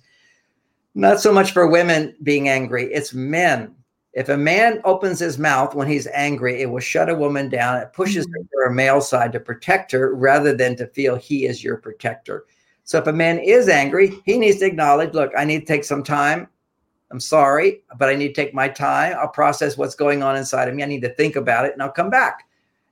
not 0.93 1.19
so 1.19 1.33
much 1.33 1.51
for 1.51 1.67
women 1.67 2.15
being 2.21 2.49
angry, 2.49 2.91
it's 2.93 3.13
men 3.13 3.75
if 4.17 4.29
a 4.29 4.35
man 4.37 4.81
opens 4.83 5.19
his 5.19 5.37
mouth 5.37 5.75
when 5.75 5.87
he's 5.87 6.07
angry, 6.07 6.59
it 6.59 6.65
will 6.65 6.79
shut 6.79 7.07
a 7.07 7.13
woman 7.13 7.49
down. 7.49 7.77
It 7.77 7.93
pushes 7.93 8.25
mm-hmm. 8.25 8.33
her 8.33 8.39
to 8.39 8.69
her 8.69 8.73
male 8.73 8.99
side 8.99 9.31
to 9.33 9.39
protect 9.39 9.91
her 9.91 10.15
rather 10.15 10.55
than 10.55 10.75
to 10.77 10.87
feel 10.87 11.15
he 11.15 11.45
is 11.45 11.63
your 11.63 11.77
protector. 11.77 12.45
So 12.83 12.97
if 12.97 13.05
a 13.05 13.13
man 13.13 13.37
is 13.37 13.69
angry, 13.69 14.19
he 14.25 14.39
needs 14.39 14.57
to 14.57 14.65
acknowledge, 14.65 15.13
look, 15.13 15.31
I 15.37 15.45
need 15.45 15.59
to 15.59 15.65
take 15.67 15.83
some 15.83 16.01
time. 16.01 16.47
I'm 17.11 17.19
sorry, 17.19 17.83
but 17.99 18.09
I 18.09 18.15
need 18.15 18.29
to 18.29 18.33
take 18.33 18.55
my 18.55 18.67
time. 18.67 19.15
I'll 19.19 19.27
process 19.27 19.77
what's 19.77 19.93
going 19.93 20.23
on 20.23 20.35
inside 20.35 20.67
of 20.67 20.73
me. 20.73 20.81
I 20.81 20.87
need 20.87 21.03
to 21.03 21.13
think 21.13 21.35
about 21.35 21.65
it 21.65 21.73
and 21.73 21.83
I'll 21.83 21.91
come 21.91 22.09
back. 22.09 22.47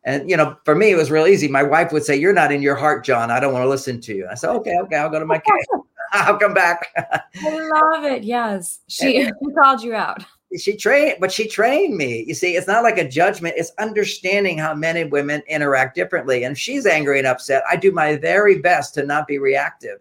And 0.06 0.30
you 0.30 0.38
know, 0.38 0.56
for 0.64 0.76
me, 0.76 0.92
it 0.92 0.96
was 0.96 1.12
real 1.12 1.28
easy. 1.28 1.48
My 1.48 1.64
wife 1.64 1.92
would 1.92 2.06
say, 2.06 2.16
You're 2.16 2.34
not 2.34 2.52
in 2.52 2.62
your 2.62 2.76
heart, 2.76 3.04
John. 3.04 3.32
I 3.32 3.40
don't 3.40 3.54
want 3.54 3.64
to 3.64 3.70
listen 3.70 4.00
to 4.02 4.16
you. 4.16 4.28
I 4.32 4.36
said, 4.36 4.52
Okay, 4.52 4.78
okay, 4.84 4.96
I'll 4.96 5.10
go 5.10 5.20
to 5.20 5.26
my 5.26 5.40
cave. 5.40 5.82
I'll 6.12 6.38
come 6.38 6.54
back. 6.54 6.88
I 6.96 7.60
love 7.82 8.06
it. 8.06 8.24
Yes. 8.24 8.80
She 8.88 9.30
called 9.56 9.84
you 9.84 9.96
out 9.96 10.24
she 10.58 10.76
trained, 10.76 11.18
but 11.20 11.32
she 11.32 11.48
trained 11.48 11.98
me. 11.98 12.24
You 12.28 12.34
see, 12.34 12.56
it's 12.56 12.68
not 12.68 12.84
like 12.84 12.98
a 12.98 13.08
judgment, 13.08 13.56
it's 13.58 13.72
understanding 13.80 14.58
how 14.58 14.74
men 14.74 14.98
and 14.98 15.12
women 15.12 15.42
interact 15.48 15.96
differently. 15.96 16.44
And 16.44 16.54
if 16.54 16.58
she's 16.58 16.86
angry 16.86 17.18
and 17.18 17.28
upset, 17.28 17.64
I 17.70 17.76
do 17.76 17.92
my 17.92 18.16
very 18.18 18.60
best 18.60 18.94
to 18.96 19.06
not 19.06 19.28
be 19.28 19.38
reactive. 19.38 20.00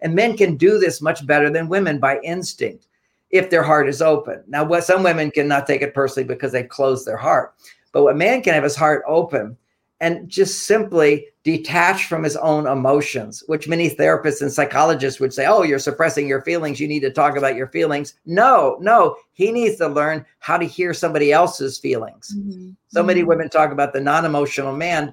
And 0.00 0.14
men 0.14 0.36
can 0.36 0.56
do 0.56 0.78
this 0.78 1.00
much 1.00 1.26
better 1.26 1.50
than 1.50 1.68
women 1.68 1.98
by 1.98 2.20
instinct 2.20 2.86
if 3.30 3.50
their 3.50 3.62
heart 3.62 3.88
is 3.88 4.00
open. 4.00 4.42
Now, 4.46 4.64
what 4.64 4.84
some 4.84 5.02
women 5.02 5.30
cannot 5.30 5.66
take 5.66 5.82
it 5.82 5.94
personally 5.94 6.26
because 6.26 6.52
they 6.52 6.62
close 6.62 7.04
their 7.04 7.16
heart. 7.16 7.54
But 7.98 8.04
what 8.04 8.16
man 8.16 8.42
can 8.42 8.54
have 8.54 8.62
his 8.62 8.76
heart 8.76 9.02
open 9.08 9.56
and 9.98 10.28
just 10.28 10.68
simply 10.68 11.26
detach 11.42 12.04
from 12.04 12.22
his 12.22 12.36
own 12.36 12.68
emotions, 12.68 13.42
which 13.48 13.66
many 13.66 13.90
therapists 13.90 14.40
and 14.40 14.52
psychologists 14.52 15.18
would 15.18 15.34
say, 15.34 15.46
Oh, 15.46 15.64
you're 15.64 15.80
suppressing 15.80 16.28
your 16.28 16.42
feelings. 16.42 16.78
You 16.78 16.86
need 16.86 17.00
to 17.00 17.10
talk 17.10 17.36
about 17.36 17.56
your 17.56 17.66
feelings. 17.66 18.14
No, 18.24 18.78
no, 18.80 19.16
he 19.32 19.50
needs 19.50 19.78
to 19.78 19.88
learn 19.88 20.24
how 20.38 20.58
to 20.58 20.64
hear 20.64 20.94
somebody 20.94 21.32
else's 21.32 21.76
feelings. 21.76 22.32
Mm-hmm. 22.38 22.70
So 22.86 23.02
many 23.02 23.22
mm-hmm. 23.22 23.30
women 23.30 23.50
talk 23.50 23.72
about 23.72 23.92
the 23.92 24.00
non 24.00 24.24
emotional 24.24 24.76
man, 24.76 25.12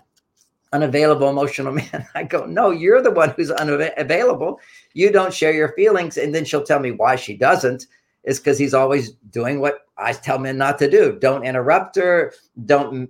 unavailable 0.71 1.27
emotional 1.27 1.73
man. 1.91 2.05
I 2.13 2.21
go, 2.21 2.45
No, 2.45 2.69
you're 2.69 3.01
the 3.01 3.09
one 3.09 3.31
who's 3.31 3.49
unavailable. 3.49 4.59
You 4.93 5.11
don't 5.11 5.33
share 5.33 5.53
your 5.53 5.73
feelings. 5.73 6.17
And 6.17 6.35
then 6.35 6.45
she'll 6.45 6.61
tell 6.61 6.79
me 6.79 6.91
why 6.91 7.15
she 7.15 7.35
doesn't 7.35 7.87
is 8.25 8.37
because 8.37 8.59
he's 8.59 8.75
always 8.75 9.13
doing 9.31 9.59
what 9.59 9.84
I 9.97 10.13
tell 10.13 10.39
men 10.39 10.57
not 10.57 10.77
to 10.79 10.89
do. 10.89 11.17
Don't 11.19 11.45
interrupt 11.45 11.95
her. 11.95 12.33
Don't 12.65 13.09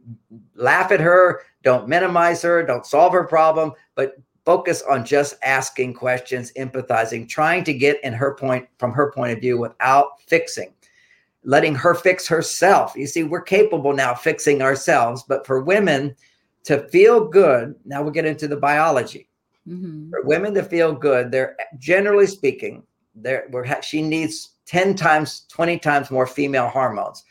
laugh 0.55 0.91
at 0.91 0.99
her. 0.99 1.41
Don't 1.63 1.87
minimize 1.87 2.41
her. 2.43 2.63
Don't 2.63 2.85
solve 2.85 3.13
her 3.13 3.23
problem, 3.23 3.71
but 3.95 4.17
focus 4.45 4.83
on 4.83 5.03
just 5.03 5.35
asking 5.41 5.95
questions, 5.95 6.51
empathizing, 6.57 7.27
trying 7.27 7.63
to 7.63 7.73
get 7.73 8.03
in 8.03 8.13
her 8.13 8.35
point 8.35 8.67
from 8.77 8.91
her 8.93 9.11
point 9.11 9.31
of 9.33 9.41
view 9.41 9.57
without 9.57 10.21
fixing, 10.27 10.71
letting 11.43 11.73
her 11.73 11.95
fix 11.95 12.27
herself. 12.27 12.93
You 12.95 13.07
see, 13.07 13.23
we're 13.23 13.41
capable 13.41 13.93
now 13.93 14.11
of 14.11 14.21
fixing 14.21 14.61
ourselves, 14.61 15.23
but 15.27 15.45
for 15.45 15.63
women 15.63 16.15
to 16.65 16.87
feel 16.89 17.27
good, 17.27 17.75
now 17.85 18.03
we'll 18.03 18.11
get 18.11 18.25
into 18.25 18.47
the 18.47 18.57
biology. 18.57 19.27
Mm-hmm. 19.67 20.11
For 20.11 20.21
women 20.21 20.53
to 20.53 20.63
feel 20.63 20.93
good, 20.93 21.31
they're 21.31 21.57
generally 21.79 22.27
speaking, 22.27 22.83
they're, 23.15 23.47
she 23.81 24.03
needs 24.03 24.51
10 24.65 24.95
times, 24.95 25.45
20 25.49 25.79
times 25.79 26.11
more 26.11 26.27
female 26.27 26.67
hormones, 26.67 27.23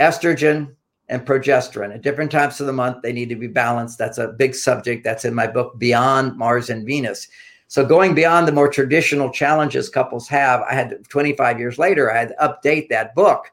estrogen 0.00 0.74
and 1.08 1.26
progesterone. 1.26 1.94
At 1.94 2.02
different 2.02 2.30
times 2.30 2.60
of 2.60 2.66
the 2.66 2.72
month, 2.72 3.02
they 3.02 3.12
need 3.12 3.28
to 3.28 3.36
be 3.36 3.46
balanced. 3.46 3.98
That's 3.98 4.18
a 4.18 4.28
big 4.28 4.54
subject 4.54 5.04
that's 5.04 5.24
in 5.24 5.34
my 5.34 5.46
book, 5.46 5.78
Beyond 5.78 6.36
Mars 6.36 6.70
and 6.70 6.86
Venus. 6.86 7.28
So 7.68 7.84
going 7.84 8.14
beyond 8.14 8.46
the 8.46 8.52
more 8.52 8.68
traditional 8.68 9.30
challenges 9.30 9.88
couples 9.88 10.28
have, 10.28 10.62
I 10.62 10.74
had 10.74 11.04
25 11.08 11.58
years 11.58 11.78
later, 11.78 12.12
I 12.12 12.18
had 12.18 12.28
to 12.28 12.34
update 12.36 12.88
that 12.88 13.14
book 13.14 13.50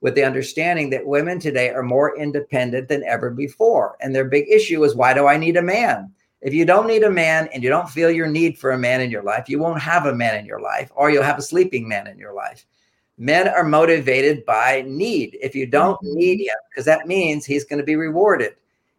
with 0.00 0.14
the 0.14 0.24
understanding 0.24 0.90
that 0.90 1.06
women 1.06 1.38
today 1.40 1.70
are 1.70 1.82
more 1.82 2.16
independent 2.18 2.88
than 2.88 3.02
ever 3.04 3.30
before. 3.30 3.96
And 4.00 4.14
their 4.14 4.26
big 4.26 4.50
issue 4.50 4.84
is 4.84 4.94
why 4.94 5.14
do 5.14 5.26
I 5.26 5.38
need 5.38 5.56
a 5.56 5.62
man? 5.62 6.12
If 6.44 6.52
you 6.52 6.66
don't 6.66 6.86
need 6.86 7.02
a 7.02 7.10
man 7.10 7.48
and 7.54 7.62
you 7.62 7.70
don't 7.70 7.88
feel 7.88 8.10
your 8.10 8.26
need 8.26 8.58
for 8.58 8.72
a 8.72 8.78
man 8.78 9.00
in 9.00 9.10
your 9.10 9.22
life, 9.22 9.48
you 9.48 9.58
won't 9.58 9.80
have 9.80 10.04
a 10.04 10.14
man 10.14 10.38
in 10.38 10.44
your 10.44 10.60
life, 10.60 10.92
or 10.94 11.10
you'll 11.10 11.22
have 11.22 11.38
a 11.38 11.42
sleeping 11.42 11.88
man 11.88 12.06
in 12.06 12.18
your 12.18 12.34
life. 12.34 12.66
Men 13.16 13.48
are 13.48 13.64
motivated 13.64 14.44
by 14.44 14.84
need. 14.86 15.38
If 15.40 15.54
you 15.54 15.66
don't 15.66 15.96
mm-hmm. 16.02 16.18
need 16.18 16.40
him, 16.42 16.56
because 16.68 16.84
that 16.84 17.08
means 17.08 17.46
he's 17.46 17.64
going 17.64 17.78
to 17.78 17.84
be 17.84 17.96
rewarded. 17.96 18.56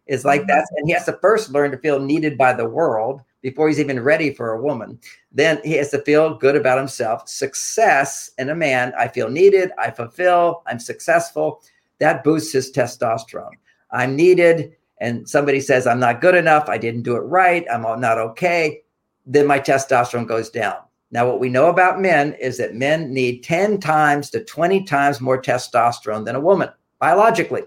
It's 0.08 0.26
like 0.26 0.42
mm-hmm. 0.42 0.48
that. 0.48 0.68
And 0.76 0.88
he 0.88 0.94
has 0.94 1.06
to 1.06 1.20
first 1.22 1.52
learn 1.52 1.70
to 1.70 1.78
feel 1.78 2.00
needed 2.00 2.36
by 2.36 2.52
the 2.52 2.68
world 2.68 3.22
before 3.44 3.68
he's 3.68 3.80
even 3.80 4.00
ready 4.00 4.34
for 4.34 4.54
a 4.54 4.62
woman. 4.62 5.00
Then 5.32 5.60
he 5.64 5.74
has 5.74 5.92
to 5.92 6.02
feel 6.02 6.34
good 6.34 6.56
about 6.56 6.80
himself. 6.80 7.30
Success 7.30 8.32
in 8.40 8.50
a 8.50 8.56
man, 8.56 8.92
I 8.98 9.08
feel 9.08 9.30
needed, 9.30 9.70
I 9.78 9.92
fulfill, 9.92 10.64
I'm 10.66 10.80
successful. 10.80 11.62
That 12.00 12.24
boosts 12.24 12.54
his 12.54 12.72
testosterone. 12.72 13.52
I'm 13.92 14.16
needed 14.16 14.76
and 15.00 15.28
somebody 15.28 15.60
says 15.60 15.88
I'm 15.88 16.00
not 16.00 16.22
good 16.22 16.36
enough, 16.36 16.70
I 16.70 16.78
didn't 16.78 17.04
do 17.04 17.16
it 17.16 17.22
right, 17.22 17.66
I'm 17.72 17.82
not 18.00 18.18
okay, 18.18 18.82
then 19.26 19.48
my 19.48 19.60
testosterone 19.60 20.28
goes 20.28 20.50
down. 20.50 20.78
Now, 21.12 21.28
what 21.28 21.40
we 21.40 21.50
know 21.50 21.70
about 21.70 22.02
men 22.02 22.34
is 22.34 22.58
that 22.58 22.76
men 22.76 23.14
need 23.14 23.44
10 23.44 23.80
times 23.80 24.30
to 24.32 24.44
20 24.44 24.84
times 24.84 25.22
more 25.22 25.42
testosterone 25.42 26.26
than 26.26 26.36
a 26.36 26.42
woman 26.42 26.70
biologically. 27.00 27.64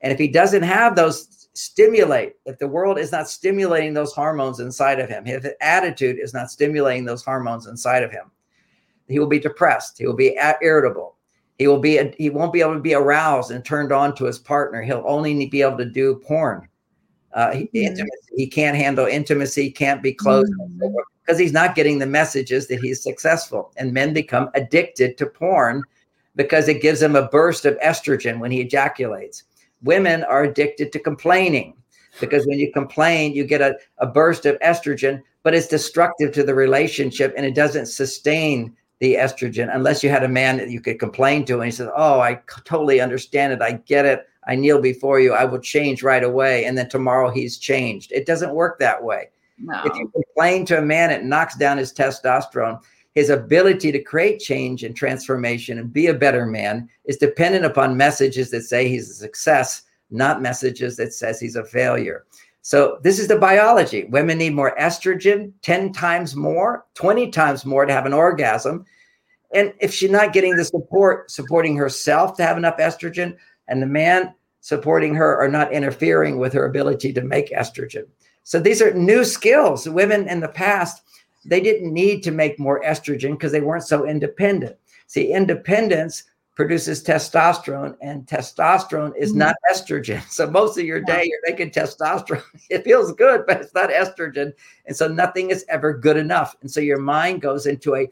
And 0.00 0.12
if 0.12 0.18
he 0.18 0.28
doesn't 0.28 0.62
have 0.62 0.94
those 0.94 1.48
stimulate, 1.54 2.34
if 2.44 2.58
the 2.58 2.68
world 2.68 2.98
is 2.98 3.10
not 3.10 3.28
stimulating 3.28 3.94
those 3.94 4.12
hormones 4.12 4.60
inside 4.60 5.00
of 5.00 5.08
him, 5.08 5.26
if 5.26 5.42
his 5.42 5.54
attitude 5.60 6.18
is 6.20 6.32
not 6.32 6.50
stimulating 6.50 7.04
those 7.04 7.24
hormones 7.24 7.66
inside 7.66 8.04
of 8.04 8.12
him, 8.12 8.30
he 9.08 9.18
will 9.18 9.26
be 9.26 9.40
depressed, 9.40 9.98
he 9.98 10.06
will 10.06 10.14
be 10.14 10.38
irritable, 10.62 11.16
he 11.58 11.66
will 11.66 11.80
be 11.80 12.14
he 12.16 12.30
won't 12.30 12.52
be 12.52 12.60
able 12.60 12.74
to 12.74 12.80
be 12.80 12.94
aroused 12.94 13.50
and 13.50 13.64
turned 13.64 13.92
on 13.92 14.14
to 14.14 14.24
his 14.24 14.38
partner. 14.38 14.80
He'll 14.80 15.04
only 15.06 15.46
be 15.46 15.62
able 15.62 15.78
to 15.78 15.84
do 15.84 16.16
porn. 16.24 16.68
Uh, 17.34 17.52
he, 17.52 17.64
mm-hmm. 17.64 17.76
intimacy. 17.76 18.32
he 18.36 18.46
can't 18.46 18.76
handle 18.76 19.06
intimacy, 19.06 19.70
can't 19.70 20.02
be 20.02 20.14
close 20.14 20.48
mm-hmm. 20.48 20.94
because 21.20 21.38
he's 21.38 21.52
not 21.52 21.74
getting 21.74 21.98
the 21.98 22.06
messages 22.06 22.68
that 22.68 22.80
he's 22.80 23.02
successful. 23.02 23.72
And 23.76 23.92
men 23.92 24.14
become 24.14 24.48
addicted 24.54 25.18
to 25.18 25.26
porn 25.26 25.82
because 26.36 26.68
it 26.68 26.80
gives 26.80 27.00
them 27.00 27.16
a 27.16 27.28
burst 27.28 27.66
of 27.66 27.78
estrogen 27.80 28.38
when 28.38 28.50
he 28.50 28.60
ejaculates. 28.60 29.44
Women 29.82 30.24
are 30.24 30.44
addicted 30.44 30.92
to 30.92 30.98
complaining 30.98 31.74
because 32.20 32.46
when 32.46 32.58
you 32.58 32.72
complain, 32.72 33.34
you 33.34 33.44
get 33.44 33.60
a, 33.60 33.76
a 33.98 34.06
burst 34.06 34.46
of 34.46 34.58
estrogen, 34.60 35.22
but 35.42 35.54
it's 35.54 35.68
destructive 35.68 36.32
to 36.32 36.42
the 36.42 36.54
relationship 36.54 37.34
and 37.36 37.44
it 37.44 37.54
doesn't 37.54 37.86
sustain 37.86 38.74
the 39.00 39.14
estrogen 39.14 39.74
unless 39.74 40.02
you 40.02 40.10
had 40.10 40.24
a 40.24 40.28
man 40.28 40.56
that 40.56 40.70
you 40.70 40.80
could 40.80 40.98
complain 40.98 41.44
to 41.44 41.54
and 41.54 41.64
he 41.64 41.70
says 41.70 41.88
oh 41.96 42.20
i 42.20 42.34
totally 42.64 43.00
understand 43.00 43.52
it. 43.52 43.62
I 43.62 43.72
get 43.72 44.04
it. 44.04 44.26
I 44.46 44.54
kneel 44.54 44.80
before 44.80 45.20
you. 45.20 45.34
I 45.34 45.44
will 45.44 45.60
change 45.60 46.02
right 46.02 46.24
away 46.24 46.64
and 46.64 46.76
then 46.76 46.88
tomorrow 46.88 47.30
he's 47.30 47.58
changed. 47.58 48.12
It 48.12 48.26
doesn't 48.26 48.54
work 48.54 48.78
that 48.78 49.02
way. 49.02 49.30
No. 49.58 49.82
if 49.84 49.96
you 49.96 50.08
complain 50.08 50.64
to 50.66 50.78
a 50.78 50.82
man 50.82 51.10
it 51.10 51.24
knocks 51.24 51.56
down 51.56 51.78
his 51.78 51.92
testosterone. 51.92 52.80
His 53.14 53.30
ability 53.30 53.90
to 53.90 54.02
create 54.02 54.38
change 54.38 54.84
and 54.84 54.94
transformation 54.94 55.78
and 55.78 55.92
be 55.92 56.06
a 56.06 56.14
better 56.14 56.46
man 56.46 56.88
is 57.04 57.16
dependent 57.16 57.64
upon 57.64 57.96
messages 57.96 58.50
that 58.50 58.62
say 58.62 58.88
he's 58.88 59.10
a 59.10 59.14
success 59.14 59.82
not 60.10 60.40
messages 60.40 60.96
that 60.96 61.12
says 61.12 61.38
he's 61.38 61.56
a 61.56 61.64
failure 61.64 62.24
so 62.68 62.98
this 63.02 63.18
is 63.18 63.28
the 63.28 63.38
biology. 63.38 64.04
Women 64.10 64.36
need 64.36 64.52
more 64.52 64.76
estrogen, 64.78 65.54
10 65.62 65.90
times 65.94 66.36
more, 66.36 66.84
20 66.96 67.30
times 67.30 67.64
more 67.64 67.86
to 67.86 67.92
have 67.94 68.04
an 68.04 68.12
orgasm. 68.12 68.84
and 69.54 69.72
if 69.80 69.94
she's 69.94 70.10
not 70.10 70.34
getting 70.34 70.54
the 70.54 70.66
support, 70.66 71.30
supporting 71.30 71.76
herself 71.76 72.36
to 72.36 72.42
have 72.42 72.58
enough 72.58 72.76
estrogen, 72.76 73.34
and 73.68 73.80
the 73.80 73.86
man 73.86 74.34
supporting 74.60 75.14
her 75.14 75.34
are 75.38 75.48
not 75.48 75.72
interfering 75.72 76.36
with 76.36 76.52
her 76.52 76.66
ability 76.66 77.10
to 77.14 77.22
make 77.22 77.48
estrogen. 77.52 78.04
So 78.42 78.60
these 78.60 78.82
are 78.82 78.92
new 78.92 79.24
skills. 79.24 79.88
Women 79.88 80.28
in 80.28 80.40
the 80.40 80.48
past, 80.48 81.00
they 81.46 81.62
didn't 81.62 81.90
need 81.90 82.22
to 82.24 82.30
make 82.30 82.58
more 82.58 82.82
estrogen 82.82 83.30
because 83.30 83.52
they 83.52 83.62
weren't 83.62 83.88
so 83.88 84.06
independent. 84.06 84.76
See, 85.06 85.32
independence 85.32 86.24
produces 86.58 87.04
testosterone, 87.04 87.96
and 88.00 88.26
testosterone 88.26 89.12
is 89.16 89.30
mm-hmm. 89.30 89.38
not 89.38 89.54
estrogen. 89.72 90.20
So 90.28 90.50
most 90.50 90.76
of 90.76 90.84
your 90.84 91.00
day 91.00 91.22
you're 91.24 91.52
making 91.52 91.70
testosterone. 91.70 92.42
It 92.68 92.82
feels 92.82 93.12
good, 93.12 93.44
but 93.46 93.60
it's 93.60 93.74
not 93.74 93.90
estrogen. 93.90 94.52
And 94.86 94.96
so 94.96 95.06
nothing 95.06 95.50
is 95.50 95.64
ever 95.68 95.94
good 95.94 96.16
enough. 96.16 96.56
And 96.60 96.68
so 96.68 96.80
your 96.80 96.98
mind 96.98 97.42
goes 97.42 97.66
into 97.66 97.94
a 97.94 98.10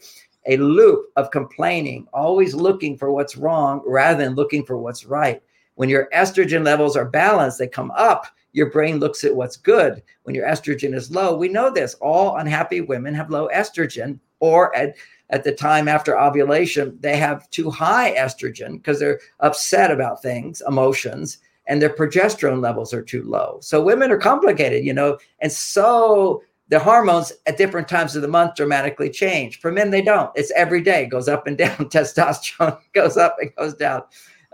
a 0.49 0.59
loop 0.59 1.07
of 1.17 1.33
complaining, 1.33 2.07
always 2.13 2.55
looking 2.55 2.97
for 2.97 3.11
what's 3.11 3.37
wrong 3.37 3.83
rather 3.85 4.23
than 4.23 4.37
looking 4.37 4.65
for 4.65 4.79
what's 4.79 5.05
right. 5.05 5.43
When 5.75 5.89
your 5.89 6.09
estrogen 6.15 6.65
levels 6.65 6.97
are 6.97 7.05
balanced, 7.05 7.59
they 7.59 7.67
come 7.67 7.91
up, 7.97 8.29
your 8.53 8.71
brain 8.71 9.01
looks 9.01 9.25
at 9.25 9.35
what's 9.35 9.57
good. 9.57 10.05
When 10.23 10.37
your 10.37 10.47
estrogen 10.47 10.95
is 10.95 11.11
low, 11.11 11.37
we 11.37 11.49
know 11.49 11.69
this. 11.69 11.95
All 11.95 12.37
unhappy 12.37 12.81
women 12.81 13.13
have 13.13 13.29
low 13.29 13.49
estrogen, 13.53 14.21
or 14.39 14.75
at, 14.77 14.95
at 15.31 15.45
the 15.45 15.53
time 15.53 15.89
after 15.89 16.19
ovulation, 16.19 16.97
they 17.01 17.17
have 17.17 17.49
too 17.51 17.71
high 17.71 18.15
estrogen 18.15 18.75
because 18.75 18.99
they're 18.99 19.21
upset 19.41 19.91
about 19.91 20.23
things, 20.23 20.63
emotions, 20.67 21.39
and 21.67 21.83
their 21.83 21.91
progesterone 21.91 22.63
levels 22.63 22.95
are 22.95 23.03
too 23.03 23.25
low. 23.25 23.59
So 23.61 23.83
women 23.83 24.11
are 24.11 24.19
complicated, 24.19 24.85
you 24.85 24.93
know, 24.93 25.19
and 25.41 25.51
so 25.51 26.43
the 26.69 26.79
hormones 26.79 27.33
at 27.47 27.57
different 27.57 27.89
times 27.89 28.17
of 28.17 28.23
the 28.23 28.29
month 28.29 28.57
dramatically 28.57 29.11
change. 29.11 29.61
For 29.61 29.71
men, 29.71 29.91
they 29.91 30.03
don't. 30.03 30.31
It's 30.35 30.53
every 30.53 30.81
day, 30.81 31.05
it 31.05 31.11
goes 31.11 31.29
up 31.29 31.47
and 31.47 31.57
down. 31.57 31.77
Testosterone 31.91 32.79
goes 32.93 33.17
up 33.17 33.37
and 33.41 33.55
goes 33.57 33.75
down. 33.75 34.03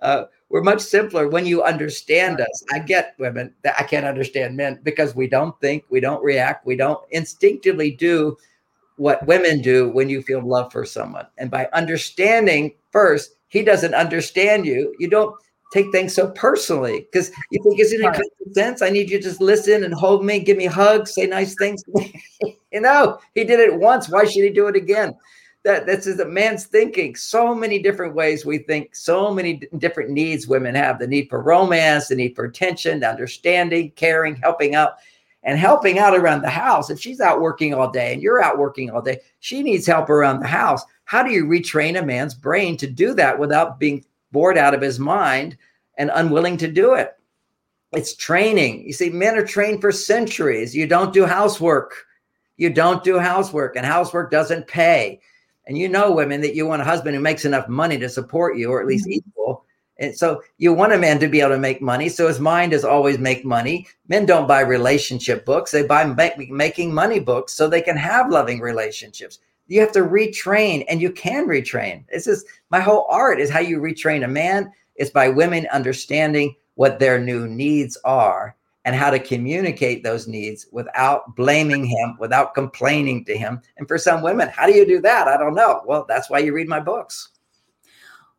Uh, 0.01 0.25
we're 0.49 0.63
much 0.63 0.81
simpler 0.81 1.29
when 1.29 1.47
you 1.47 1.63
understand 1.63 2.41
us. 2.41 2.65
I 2.73 2.81
get 2.81 3.15
women 3.19 3.55
that 3.63 3.75
I 3.79 3.85
can't 3.85 4.05
understand 4.05 4.57
men 4.57 4.81
because 4.83 5.15
we 5.15 5.27
don't 5.27 5.59
think, 5.61 5.85
we 5.89 6.01
don't 6.01 6.23
react, 6.23 6.67
we 6.67 6.77
don't 6.77 7.01
instinctively 7.11 7.93
do 7.93 8.37
what 8.97 9.27
women 9.27 9.61
do 9.61 9.89
when 9.91 10.09
you 10.09 10.23
feel 10.23 10.47
love 10.47 10.73
for 10.73 10.85
someone. 10.85 11.27
And 11.39 11.51
by 11.51 11.69
understanding 11.73 12.75
first, 12.91 13.37
he 13.49 13.63
doesn't 13.63 13.95
understand 13.95 14.67
you. 14.67 14.95
You 14.99 15.09
don't 15.09 15.35
take 15.73 15.91
things 15.91 16.15
so 16.15 16.31
personally 16.33 17.09
because 17.11 17.31
you 17.51 17.63
think, 17.63 17.81
isn't 17.81 18.01
it 18.01 18.13
common 18.13 18.55
sense? 18.55 18.83
I 18.83 18.91
need 18.91 19.11
you 19.11 19.19
to 19.19 19.23
just 19.23 19.41
listen 19.41 19.85
and 19.85 19.95
hold 19.95 20.25
me, 20.25 20.39
give 20.39 20.59
me 20.59 20.67
hugs, 20.67 21.15
say 21.15 21.27
nice 21.27 21.55
things. 21.55 21.83
you 22.73 22.81
know, 22.81 23.19
he 23.35 23.45
did 23.45 23.59
it 23.59 23.79
once. 23.79 24.09
Why 24.09 24.25
should 24.25 24.45
he 24.45 24.51
do 24.51 24.69
it 24.69 24.77
again? 24.77 25.15
That 25.65 25.87
that's 25.87 26.09
a 26.09 26.25
man's 26.27 26.67
thinking. 26.67 27.15
So 27.15 27.55
many 27.55 27.81
different 27.81 28.15
ways 28.15 28.45
we 28.45 28.59
think. 28.59 28.97
So 28.97 29.33
many 29.33 29.55
d- 29.55 29.69
different 29.79 30.11
needs 30.11 30.49
women 30.49 30.75
have: 30.75 30.99
the 30.99 31.07
need 31.07 31.29
for 31.31 31.41
romance, 31.41 32.09
the 32.09 32.17
need 32.17 32.35
for 32.35 32.45
attention, 32.45 33.05
understanding, 33.05 33.93
caring, 33.93 34.35
helping 34.35 34.75
out, 34.75 34.95
and 35.43 35.59
helping 35.59 35.99
out 35.99 36.17
around 36.17 36.43
the 36.43 36.51
house. 36.51 36.91
If 36.91 37.01
she's 37.01 37.21
out 37.21 37.41
working 37.41 37.75
all 37.75 37.91
day 37.91 38.13
and 38.13 38.23
you're 38.23 38.43
out 38.43 38.59
working 38.59 38.91
all 38.91 39.03
day, 39.03 39.21
she 39.41 39.63
needs 39.63 39.87
help 39.87 40.09
around 40.09 40.41
the 40.41 40.47
house. 40.47 40.85
How 41.05 41.23
do 41.23 41.31
you 41.31 41.45
retrain 41.45 41.99
a 41.99 42.05
man's 42.05 42.35
brain 42.35 42.77
to 42.79 42.87
do 42.87 43.15
that 43.15 43.39
without 43.39 43.81
being 43.81 44.05
bored 44.33 44.59
out 44.59 44.75
of 44.75 44.81
his 44.81 44.99
mind 44.99 45.57
and 45.99 46.11
unwilling 46.15 46.57
to 46.57 46.69
do 46.69 46.95
it. 46.95 47.13
It's 47.93 48.17
training. 48.17 48.87
You 48.87 48.93
see, 48.93 49.11
men 49.11 49.37
are 49.37 49.47
trained 49.47 49.83
for 49.83 49.93
centuries. 49.93 50.75
You 50.75 50.87
don't 50.87 51.13
do 51.13 51.27
housework. 51.27 52.07
You 52.57 52.71
don't 52.71 53.05
do 53.05 53.19
housework, 53.19 53.77
and 53.77 53.85
housework 53.85 54.31
doesn't 54.31 54.67
pay. 54.67 55.21
And 55.67 55.77
you 55.77 55.89
know, 55.89 56.13
women, 56.13 56.41
that 56.41 56.55
you 56.55 56.67
want 56.67 56.83
a 56.83 56.87
husband 56.87 57.15
who 57.15 57.21
makes 57.21 57.45
enough 57.45 57.69
money 57.69 57.99
to 57.99 58.09
support 58.09 58.57
you, 58.57 58.71
or 58.71 58.81
at 58.81 58.87
least 58.87 59.05
mm-hmm. 59.05 59.29
equal. 59.29 59.65
And 59.99 60.17
so 60.17 60.43
you 60.59 60.73
want 60.73 60.95
a 60.95 60.99
man 60.99 61.19
to 61.21 61.29
be 61.29 61.41
able 61.41 61.51
to 61.51 61.59
make 61.59 61.83
money. 61.83 62.09
So 62.09 62.27
his 62.27 62.41
mind 62.41 62.73
is 62.73 62.85
always 62.85 63.19
make 63.19 63.45
money. 63.45 63.87
Men 64.09 64.27
don't 64.27 64.49
buy 64.49 64.61
relationship 64.61 65.45
books, 65.45 65.71
they 65.71 65.83
buy 65.85 66.05
make, 66.05 66.51
making 66.51 66.93
money 66.93 67.21
books 67.21 67.53
so 67.53 67.69
they 67.69 67.83
can 67.83 67.97
have 67.97 68.31
loving 68.31 68.61
relationships 68.61 69.39
you 69.73 69.81
have 69.81 69.93
to 69.93 70.01
retrain 70.01 70.85
and 70.89 71.01
you 71.01 71.11
can 71.11 71.47
retrain. 71.47 72.05
This 72.09 72.27
is 72.27 72.45
my 72.71 72.81
whole 72.81 73.07
art 73.09 73.41
is 73.41 73.51
how 73.51 73.61
you 73.61 73.81
retrain 73.81 74.25
a 74.25 74.29
man. 74.29 74.71
It's 74.97 75.11
by 75.11 75.29
women 75.29 75.67
understanding 75.73 76.55
what 76.75 76.99
their 76.99 77.19
new 77.19 77.49
needs 77.49 77.97
are 78.05 78.55
and 78.85 78.95
how 78.95 79.11
to 79.11 79.19
communicate 79.19 80.03
those 80.03 80.29
needs 80.29 80.67
without 80.73 81.37
blaming 81.37 81.87
him, 81.87 82.17
without 82.19 82.55
complaining 82.55 83.25
to 83.25 83.37
him. 83.37 83.63
And 83.79 83.89
for 83.89 83.97
some 83.97 84.23
women, 84.23 84.49
how 84.49 84.67
do 84.67 84.75
you 84.75 84.85
do 84.85 85.01
that? 85.01 85.29
I 85.29 85.39
don't 85.39 85.55
know. 85.55 85.83
Well, 85.87 86.05
that's 86.07 86.29
why 86.29 86.41
you 86.41 86.53
read 86.53 86.69
my 86.69 86.81
books. 86.81 87.31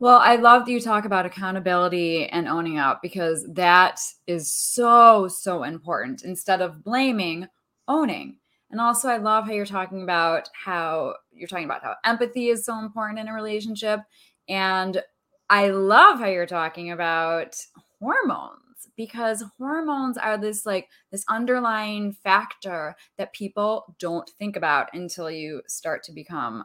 Well, 0.04 0.18
I 0.18 0.36
love 0.36 0.66
that 0.66 0.70
you 0.70 0.82
talk 0.82 1.06
about 1.06 1.24
accountability 1.24 2.26
and 2.26 2.46
owning 2.46 2.78
up 2.78 3.00
because 3.00 3.46
that 3.54 3.98
is 4.26 4.54
so, 4.54 5.28
so 5.28 5.62
important. 5.62 6.24
Instead 6.24 6.60
of 6.60 6.84
blaming, 6.84 7.48
owning. 7.88 8.36
And 8.70 8.82
also, 8.82 9.08
I 9.08 9.16
love 9.16 9.46
how 9.46 9.52
you're 9.52 9.64
talking 9.64 10.02
about 10.02 10.50
how 10.52 11.14
you're 11.32 11.48
talking 11.48 11.64
about 11.64 11.82
how 11.82 11.94
empathy 12.04 12.48
is 12.48 12.66
so 12.66 12.80
important 12.80 13.18
in 13.18 13.28
a 13.28 13.32
relationship. 13.32 14.00
And 14.46 15.02
I 15.48 15.70
love 15.70 16.18
how 16.18 16.26
you're 16.26 16.44
talking 16.44 16.90
about 16.90 17.56
hormones 17.98 18.90
because 18.98 19.42
hormones 19.56 20.18
are 20.18 20.36
this 20.36 20.66
like 20.66 20.86
this 21.12 21.24
underlying 21.30 22.12
factor 22.12 22.94
that 23.16 23.32
people 23.32 23.96
don't 23.98 24.28
think 24.38 24.54
about 24.54 24.90
until 24.92 25.30
you 25.30 25.62
start 25.66 26.02
to 26.02 26.12
become 26.12 26.62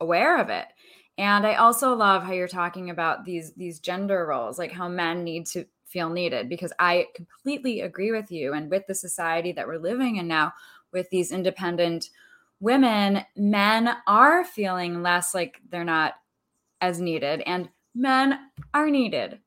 aware 0.00 0.40
of 0.40 0.48
it. 0.50 0.66
And 1.18 1.46
I 1.46 1.54
also 1.54 1.94
love 1.94 2.22
how 2.22 2.32
you're 2.32 2.48
talking 2.48 2.90
about 2.90 3.24
these 3.24 3.52
these 3.52 3.80
gender 3.80 4.26
roles, 4.26 4.58
like 4.58 4.72
how 4.72 4.88
men 4.88 5.24
need 5.24 5.46
to 5.48 5.66
feel 5.86 6.08
needed 6.08 6.48
because 6.48 6.72
I 6.78 7.08
completely 7.14 7.82
agree 7.82 8.12
with 8.12 8.32
you 8.32 8.54
and 8.54 8.70
with 8.70 8.86
the 8.86 8.94
society 8.94 9.52
that 9.52 9.66
we're 9.66 9.78
living 9.78 10.16
in 10.16 10.26
now 10.26 10.52
with 10.92 11.08
these 11.10 11.32
independent 11.32 12.10
women, 12.60 13.24
men 13.36 13.94
are 14.06 14.44
feeling 14.44 15.02
less 15.02 15.34
like 15.34 15.60
they're 15.70 15.84
not 15.84 16.14
as 16.80 17.00
needed, 17.00 17.42
and 17.42 17.68
men 17.94 18.38
are 18.72 18.88
needed. 18.88 19.38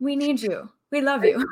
We 0.00 0.16
need 0.16 0.40
you. 0.40 0.70
We 0.90 1.00
love 1.00 1.24
you. 1.24 1.44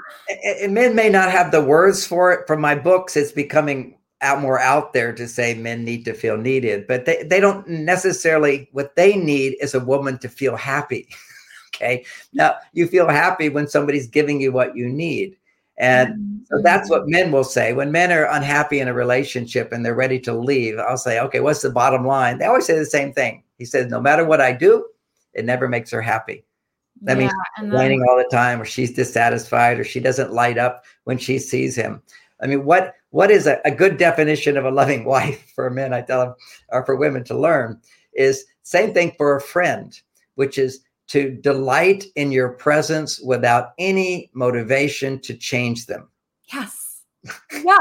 And 0.60 0.74
men 0.74 0.94
may 0.94 1.08
not 1.08 1.30
have 1.30 1.50
the 1.50 1.62
words 1.62 2.06
for 2.06 2.32
it. 2.32 2.46
From 2.46 2.60
my 2.60 2.74
books, 2.74 3.16
it's 3.16 3.32
becoming 3.32 3.96
out 4.22 4.40
more 4.40 4.61
out 4.61 4.92
there 4.92 5.12
to 5.14 5.26
say 5.26 5.54
men 5.54 5.85
need 5.85 6.04
to 6.04 6.14
feel 6.14 6.37
needed, 6.37 6.87
but 6.87 7.04
they, 7.06 7.22
they 7.22 7.40
don't 7.40 7.66
necessarily 7.68 8.68
what 8.72 8.96
they 8.96 9.16
need 9.16 9.56
is 9.61 9.74
a 9.74 9.80
woman 9.80 10.18
to 10.18 10.28
feel 10.28 10.56
happy. 10.56 11.09
okay. 11.74 12.04
Now 12.33 12.56
you 12.72 12.87
feel 12.87 13.09
happy 13.09 13.48
when 13.48 13.66
somebody's 13.66 14.06
giving 14.06 14.40
you 14.40 14.52
what 14.52 14.76
you 14.76 14.88
need. 14.88 15.37
And 15.78 16.14
mm-hmm. 16.14 16.44
so 16.44 16.62
that's 16.62 16.90
what 16.90 17.09
men 17.09 17.33
will 17.33 17.44
say 17.44 17.72
when 17.72 17.90
men 17.90 18.12
are 18.12 18.30
unhappy 18.30 18.80
in 18.80 18.88
a 18.88 18.94
relationship 18.94 19.72
and 19.72 19.85
they're 19.85 19.94
ready 19.94 20.20
to 20.20 20.35
leave. 20.35 20.78
I'll 20.78 20.98
say, 20.98 21.18
okay, 21.20 21.40
what's 21.40 21.62
the 21.62 21.70
bottom 21.70 22.06
line? 22.06 22.38
They 22.38 22.44
always 22.44 22.66
say 22.66 22.78
the 22.78 22.85
same 22.85 23.12
thing. 23.12 23.42
He 23.56 23.64
says, 23.64 23.87
no 23.90 24.00
matter 24.00 24.24
what 24.24 24.42
I 24.42 24.52
do, 24.52 24.87
it 25.33 25.46
never 25.46 25.68
makes 25.68 25.90
her 25.90 26.02
happy. 26.02 26.44
That 27.02 27.16
yeah, 27.16 27.20
means 27.20 27.33
complaining 27.56 28.04
all 28.06 28.18
the 28.18 28.28
time, 28.30 28.61
or 28.61 28.66
she's 28.66 28.92
dissatisfied, 28.92 29.78
or 29.78 29.85
she 29.85 30.00
doesn't 30.00 30.33
light 30.33 30.59
up 30.59 30.85
when 31.04 31.16
she 31.16 31.38
sees 31.38 31.74
him. 31.74 32.02
I 32.42 32.46
mean, 32.46 32.64
what 32.64 32.94
what 33.10 33.30
is 33.30 33.46
a, 33.46 33.60
a 33.64 33.70
good 33.70 33.96
definition 33.96 34.56
of 34.56 34.64
a 34.64 34.70
loving 34.70 35.04
wife 35.14 35.52
for 35.54 35.70
men? 35.70 35.92
I 35.92 36.02
tell 36.02 36.20
them, 36.20 36.34
or 36.70 36.84
for 36.84 36.96
women 36.96 37.24
to 37.24 37.38
learn, 37.38 37.80
is 38.14 38.44
same 38.62 38.92
thing 38.94 39.12
for 39.16 39.36
a 39.36 39.40
friend, 39.40 39.98
which 40.34 40.58
is 40.58 40.80
to 41.08 41.30
delight 41.30 42.04
in 42.14 42.30
your 42.30 42.50
presence 42.50 43.20
without 43.20 43.72
any 43.78 44.30
motivation 44.32 45.18
to 45.20 45.34
change 45.34 45.86
them. 45.86 46.08
Yes. 46.52 46.86
Yeah. 47.52 47.76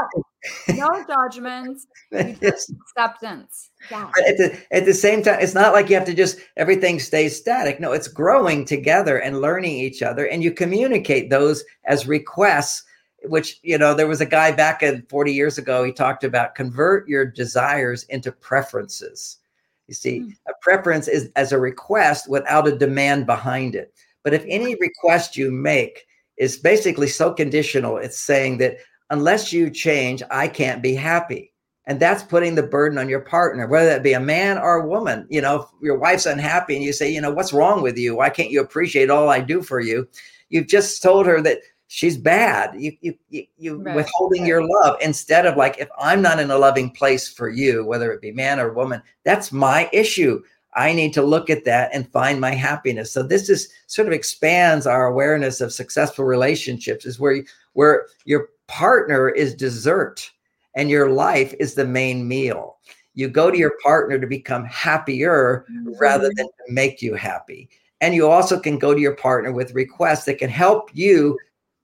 No 0.68 1.04
judgments. 1.06 1.86
yes. 2.12 2.72
Acceptance. 2.82 3.70
Yeah. 3.90 4.10
At 4.26 4.38
the, 4.38 4.58
at 4.72 4.86
the 4.86 4.94
same 4.94 5.22
time, 5.22 5.38
it's 5.40 5.54
not 5.54 5.74
like 5.74 5.90
you 5.90 5.96
have 5.96 6.06
to 6.06 6.14
just 6.14 6.38
everything 6.56 6.98
stays 6.98 7.36
static. 7.36 7.78
No, 7.78 7.92
it's 7.92 8.08
growing 8.08 8.64
together 8.64 9.18
and 9.18 9.42
learning 9.42 9.76
each 9.76 10.02
other. 10.02 10.26
And 10.26 10.42
you 10.42 10.50
communicate 10.50 11.28
those 11.28 11.62
as 11.84 12.08
requests, 12.08 12.82
which, 13.24 13.60
you 13.62 13.78
know, 13.78 13.94
there 13.94 14.06
was 14.06 14.20
a 14.20 14.26
guy 14.26 14.52
back 14.52 14.82
in 14.82 15.04
40 15.08 15.32
years 15.32 15.58
ago, 15.58 15.84
he 15.84 15.92
talked 15.92 16.24
about 16.24 16.54
convert 16.54 17.08
your 17.08 17.24
desires 17.24 18.04
into 18.04 18.32
preferences. 18.32 19.38
You 19.86 19.94
see, 19.94 20.20
mm. 20.20 20.32
a 20.48 20.52
preference 20.62 21.08
is 21.08 21.30
as 21.36 21.52
a 21.52 21.58
request 21.58 22.28
without 22.28 22.68
a 22.68 22.76
demand 22.76 23.26
behind 23.26 23.74
it. 23.74 23.92
But 24.22 24.34
if 24.34 24.44
any 24.46 24.76
request 24.76 25.36
you 25.36 25.50
make 25.50 26.06
is 26.36 26.56
basically 26.56 27.08
so 27.08 27.32
conditional, 27.32 27.96
it's 27.96 28.18
saying 28.18 28.58
that 28.58 28.78
unless 29.10 29.52
you 29.52 29.70
change, 29.70 30.22
I 30.30 30.48
can't 30.48 30.82
be 30.82 30.94
happy. 30.94 31.52
And 31.86 31.98
that's 31.98 32.22
putting 32.22 32.54
the 32.54 32.62
burden 32.62 32.98
on 32.98 33.08
your 33.08 33.20
partner, 33.20 33.66
whether 33.66 33.88
that 33.88 34.02
be 34.02 34.12
a 34.12 34.20
man 34.20 34.58
or 34.58 34.76
a 34.76 34.86
woman. 34.86 35.26
You 35.28 35.40
know, 35.40 35.62
if 35.62 35.66
your 35.82 35.98
wife's 35.98 36.26
unhappy 36.26 36.76
and 36.76 36.84
you 36.84 36.92
say, 36.92 37.12
you 37.12 37.20
know, 37.20 37.32
what's 37.32 37.52
wrong 37.52 37.82
with 37.82 37.98
you? 37.98 38.14
Why 38.14 38.30
can't 38.30 38.50
you 38.50 38.60
appreciate 38.60 39.10
all 39.10 39.28
I 39.28 39.40
do 39.40 39.60
for 39.60 39.80
you? 39.80 40.06
You've 40.50 40.68
just 40.68 41.02
told 41.02 41.26
her 41.26 41.40
that 41.42 41.58
she's 41.92 42.16
bad. 42.16 42.80
You 42.80 42.92
you 43.00 43.14
you, 43.30 43.46
you 43.58 43.82
right. 43.82 43.96
withholding 43.96 44.46
your 44.46 44.66
love 44.66 44.96
instead 45.02 45.44
of 45.44 45.56
like 45.56 45.76
if 45.78 45.88
I'm 45.98 46.22
not 46.22 46.38
in 46.38 46.50
a 46.50 46.56
loving 46.56 46.90
place 46.90 47.28
for 47.28 47.48
you, 47.48 47.84
whether 47.84 48.12
it 48.12 48.22
be 48.22 48.30
man 48.30 48.60
or 48.60 48.72
woman, 48.72 49.02
that's 49.24 49.50
my 49.50 49.90
issue. 49.92 50.40
I 50.74 50.92
need 50.92 51.12
to 51.14 51.22
look 51.22 51.50
at 51.50 51.64
that 51.64 51.90
and 51.92 52.10
find 52.12 52.40
my 52.40 52.54
happiness. 52.54 53.10
So 53.10 53.24
this 53.24 53.50
is 53.50 53.68
sort 53.88 54.06
of 54.06 54.14
expands 54.14 54.86
our 54.86 55.06
awareness 55.06 55.60
of 55.60 55.72
successful 55.72 56.24
relationships 56.24 57.04
is 57.04 57.18
where 57.18 57.42
where 57.72 58.06
your 58.24 58.50
partner 58.68 59.28
is 59.28 59.52
dessert 59.52 60.30
and 60.76 60.90
your 60.90 61.10
life 61.10 61.52
is 61.58 61.74
the 61.74 61.84
main 61.84 62.26
meal. 62.26 62.76
You 63.14 63.26
go 63.26 63.50
to 63.50 63.58
your 63.58 63.74
partner 63.82 64.16
to 64.20 64.28
become 64.28 64.64
happier 64.66 65.66
mm-hmm. 65.68 65.98
rather 65.98 66.30
than 66.36 66.46
to 66.46 66.72
make 66.72 67.02
you 67.02 67.14
happy. 67.14 67.68
And 68.00 68.14
you 68.14 68.30
also 68.30 68.60
can 68.60 68.78
go 68.78 68.94
to 68.94 69.00
your 69.00 69.16
partner 69.16 69.50
with 69.50 69.74
requests 69.74 70.24
that 70.26 70.38
can 70.38 70.48
help 70.48 70.90
you 70.94 71.36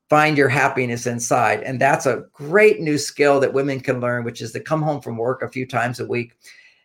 find 0.09 0.39
your 0.39 0.49
happiness 0.49 1.07
inside. 1.07 1.63
And 1.63 1.81
that's 1.81 2.07
a 2.07 2.25
great 2.33 2.81
new 2.81 2.99
skill 2.99 3.41
that 3.41 3.53
women 3.53 3.81
can 3.81 4.01
learn, 4.01 4.25
which 4.25 4.41
is 4.41 4.53
to 4.53 4.61
come 4.61 4.83
home 4.83 5.01
from 5.01 5.17
work 5.17 5.43
a 5.43 5.51
few 5.51 5.67
times 5.67 6.01
a 6.01 6.07
week 6.07 6.33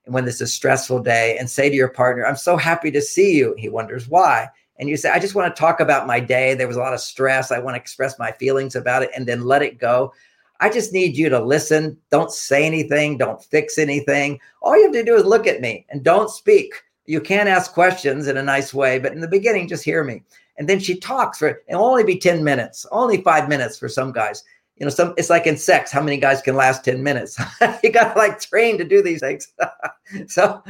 when 0.06 0.28
it's 0.28 0.42
a 0.42 0.48
stressful 0.48 1.04
day 1.04 1.38
and 1.38 1.50
say 1.50 1.70
to 1.70 1.76
your 1.76 1.90
partner, 1.90 2.26
I'm 2.26 2.36
so 2.36 2.58
happy 2.58 2.92
to 2.92 3.02
see 3.02 3.38
you. 3.38 3.54
He 3.58 3.70
wonders 3.70 4.08
why. 4.08 4.48
And 4.80 4.90
you 4.90 4.98
say, 4.98 5.12
I 5.12 5.20
just 5.20 5.36
want 5.36 5.56
to 5.56 5.60
talk 5.60 5.80
about 5.80 6.08
my 6.08 6.20
day. 6.20 6.56
There 6.56 6.68
was 6.68 6.78
a 6.78 6.82
lot 6.82 6.96
of 6.96 7.00
stress. 7.00 7.52
I 7.52 7.60
want 7.60 7.76
to 7.76 7.80
express 7.80 8.18
my 8.18 8.32
feelings 8.32 8.76
about 8.76 9.04
it 9.04 9.12
and 9.16 9.28
then 9.28 9.46
let 9.46 9.62
it 9.62 9.78
go. 9.78 10.12
I 10.60 10.70
just 10.70 10.92
need 10.94 11.16
you 11.16 11.30
to 11.30 11.40
listen. 11.40 11.98
Don't 12.10 12.32
say 12.32 12.66
anything. 12.66 13.18
Don't 13.18 13.44
fix 13.44 13.78
anything. 13.78 14.40
All 14.62 14.76
you 14.76 14.84
have 14.84 14.94
to 14.94 15.04
do 15.04 15.16
is 15.16 15.26
look 15.26 15.46
at 15.46 15.62
me 15.62 15.86
and 15.90 16.04
don't 16.04 16.30
speak. 16.30 16.74
You 17.06 17.22
can 17.22 17.48
ask 17.48 17.74
questions 17.74 18.28
in 18.28 18.38
a 18.38 18.44
nice 18.44 18.74
way, 18.74 18.98
but 18.98 19.12
in 19.12 19.22
the 19.22 19.28
beginning, 19.28 19.68
just 19.68 19.84
hear 19.84 20.04
me. 20.04 20.24
And 20.62 20.69
then 20.69 20.80
she 20.80 20.95
talks 20.95 21.39
for 21.39 21.63
it'll 21.67 21.84
only 21.84 22.04
be 22.04 22.19
10 22.19 22.43
minutes, 22.43 22.86
only 22.91 23.24
five 23.24 23.50
minutes 23.50 23.80
for 23.80 23.89
some 23.89 24.12
guys 24.12 24.43
you 24.82 24.86
know, 24.86 24.89
some 24.89 25.13
it's 25.15 25.30
like 25.30 25.45
in 25.45 25.58
sex, 25.58 25.91
how 25.91 26.02
many 26.02 26.17
guys 26.17 26.41
can 26.41 26.56
last 26.56 26.84
10 26.84 27.04
minutes? 27.04 27.39
you 27.84 27.91
got 27.91 28.13
to 28.13 28.19
like 28.19 28.41
train 28.41 28.80
to 28.80 28.84
do 28.84 29.04
these 29.04 29.19
things. 29.19 29.54
so, 30.28 30.63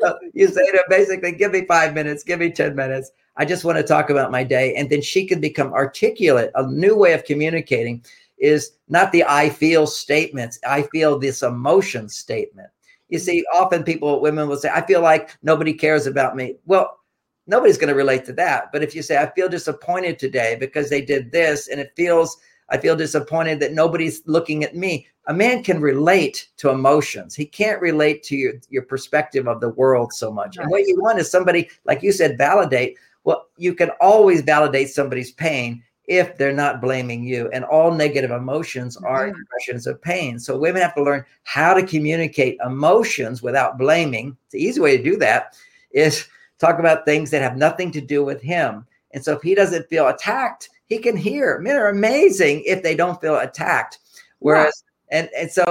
so 0.00 0.18
you 0.34 0.48
say 0.48 0.70
to 0.72 0.84
basically, 0.88 1.30
give 1.30 1.52
me 1.52 1.64
five 1.64 1.94
minutes, 1.94 2.24
give 2.24 2.40
me 2.40 2.50
10 2.50 2.74
minutes. 2.74 3.12
I 3.36 3.44
just 3.44 3.64
want 3.64 3.78
to 3.78 3.84
talk 3.84 4.10
about 4.10 4.32
my 4.32 4.42
day. 4.42 4.74
And 4.74 4.90
then 4.90 5.00
she 5.00 5.24
can 5.24 5.40
become 5.40 5.72
articulate. 5.72 6.50
A 6.56 6.66
new 6.66 6.96
way 6.96 7.12
of 7.12 7.24
communicating 7.24 8.04
is 8.38 8.72
not 8.88 9.12
the 9.12 9.22
I 9.22 9.50
feel 9.50 9.86
statements. 9.86 10.58
I 10.66 10.82
feel 10.82 11.16
this 11.16 11.44
emotion 11.44 12.08
statement. 12.08 12.70
You 13.08 13.20
see, 13.20 13.44
often 13.54 13.84
people, 13.84 14.20
women 14.20 14.48
will 14.48 14.56
say, 14.56 14.70
I 14.74 14.84
feel 14.84 15.00
like 15.00 15.38
nobody 15.44 15.74
cares 15.74 16.08
about 16.08 16.34
me. 16.34 16.56
Well, 16.66 16.98
nobody's 17.46 17.78
going 17.78 17.88
to 17.88 17.94
relate 17.94 18.24
to 18.26 18.32
that. 18.34 18.70
But 18.72 18.82
if 18.82 18.94
you 18.94 19.02
say, 19.02 19.18
I 19.18 19.30
feel 19.30 19.48
disappointed 19.48 20.18
today 20.18 20.56
because 20.58 20.88
they 20.88 21.02
did 21.02 21.32
this 21.32 21.68
and 21.68 21.80
it 21.80 21.92
feels 21.96 22.38
I 22.72 22.78
feel 22.78 22.96
disappointed 22.96 23.60
that 23.60 23.74
nobody's 23.74 24.22
looking 24.26 24.64
at 24.64 24.74
me. 24.74 25.06
A 25.26 25.34
man 25.34 25.62
can 25.62 25.80
relate 25.80 26.48
to 26.56 26.70
emotions. 26.70 27.34
He 27.34 27.44
can't 27.44 27.80
relate 27.82 28.22
to 28.24 28.36
your, 28.36 28.54
your 28.70 28.82
perspective 28.82 29.46
of 29.46 29.60
the 29.60 29.68
world 29.68 30.12
so 30.12 30.32
much. 30.32 30.56
Right. 30.56 30.64
And 30.64 30.70
what 30.70 30.86
you 30.86 31.00
want 31.00 31.18
is 31.18 31.30
somebody, 31.30 31.68
like 31.84 32.02
you 32.02 32.12
said, 32.12 32.38
validate. 32.38 32.96
Well, 33.24 33.48
you 33.58 33.74
can 33.74 33.90
always 34.00 34.40
validate 34.40 34.88
somebody's 34.88 35.32
pain 35.32 35.82
if 36.06 36.36
they're 36.36 36.52
not 36.52 36.80
blaming 36.80 37.24
you. 37.24 37.48
And 37.52 37.64
all 37.64 37.92
negative 37.92 38.30
emotions 38.30 38.96
are 38.96 39.28
mm-hmm. 39.28 39.40
expressions 39.40 39.86
of 39.86 40.00
pain. 40.00 40.38
So 40.38 40.58
women 40.58 40.82
have 40.82 40.94
to 40.94 41.04
learn 41.04 41.24
how 41.44 41.74
to 41.74 41.86
communicate 41.86 42.58
emotions 42.64 43.42
without 43.42 43.78
blaming. 43.78 44.36
The 44.50 44.62
easy 44.62 44.80
way 44.80 44.96
to 44.96 45.02
do 45.02 45.16
that 45.18 45.56
is 45.92 46.26
talk 46.62 46.78
about 46.78 47.04
things 47.04 47.30
that 47.30 47.42
have 47.42 47.56
nothing 47.56 47.90
to 47.92 48.00
do 48.00 48.24
with 48.24 48.40
him. 48.40 48.86
And 49.12 49.22
so 49.22 49.34
if 49.34 49.42
he 49.42 49.54
doesn't 49.54 49.88
feel 49.88 50.08
attacked, 50.08 50.70
he 50.86 50.98
can 50.98 51.16
hear. 51.16 51.58
Men 51.58 51.76
are 51.76 51.88
amazing 51.88 52.62
if 52.64 52.82
they 52.82 52.94
don't 52.94 53.20
feel 53.20 53.36
attacked. 53.36 53.98
Whereas, 54.38 54.82
yeah. 55.10 55.18
and 55.18 55.30
and 55.36 55.50
so, 55.50 55.64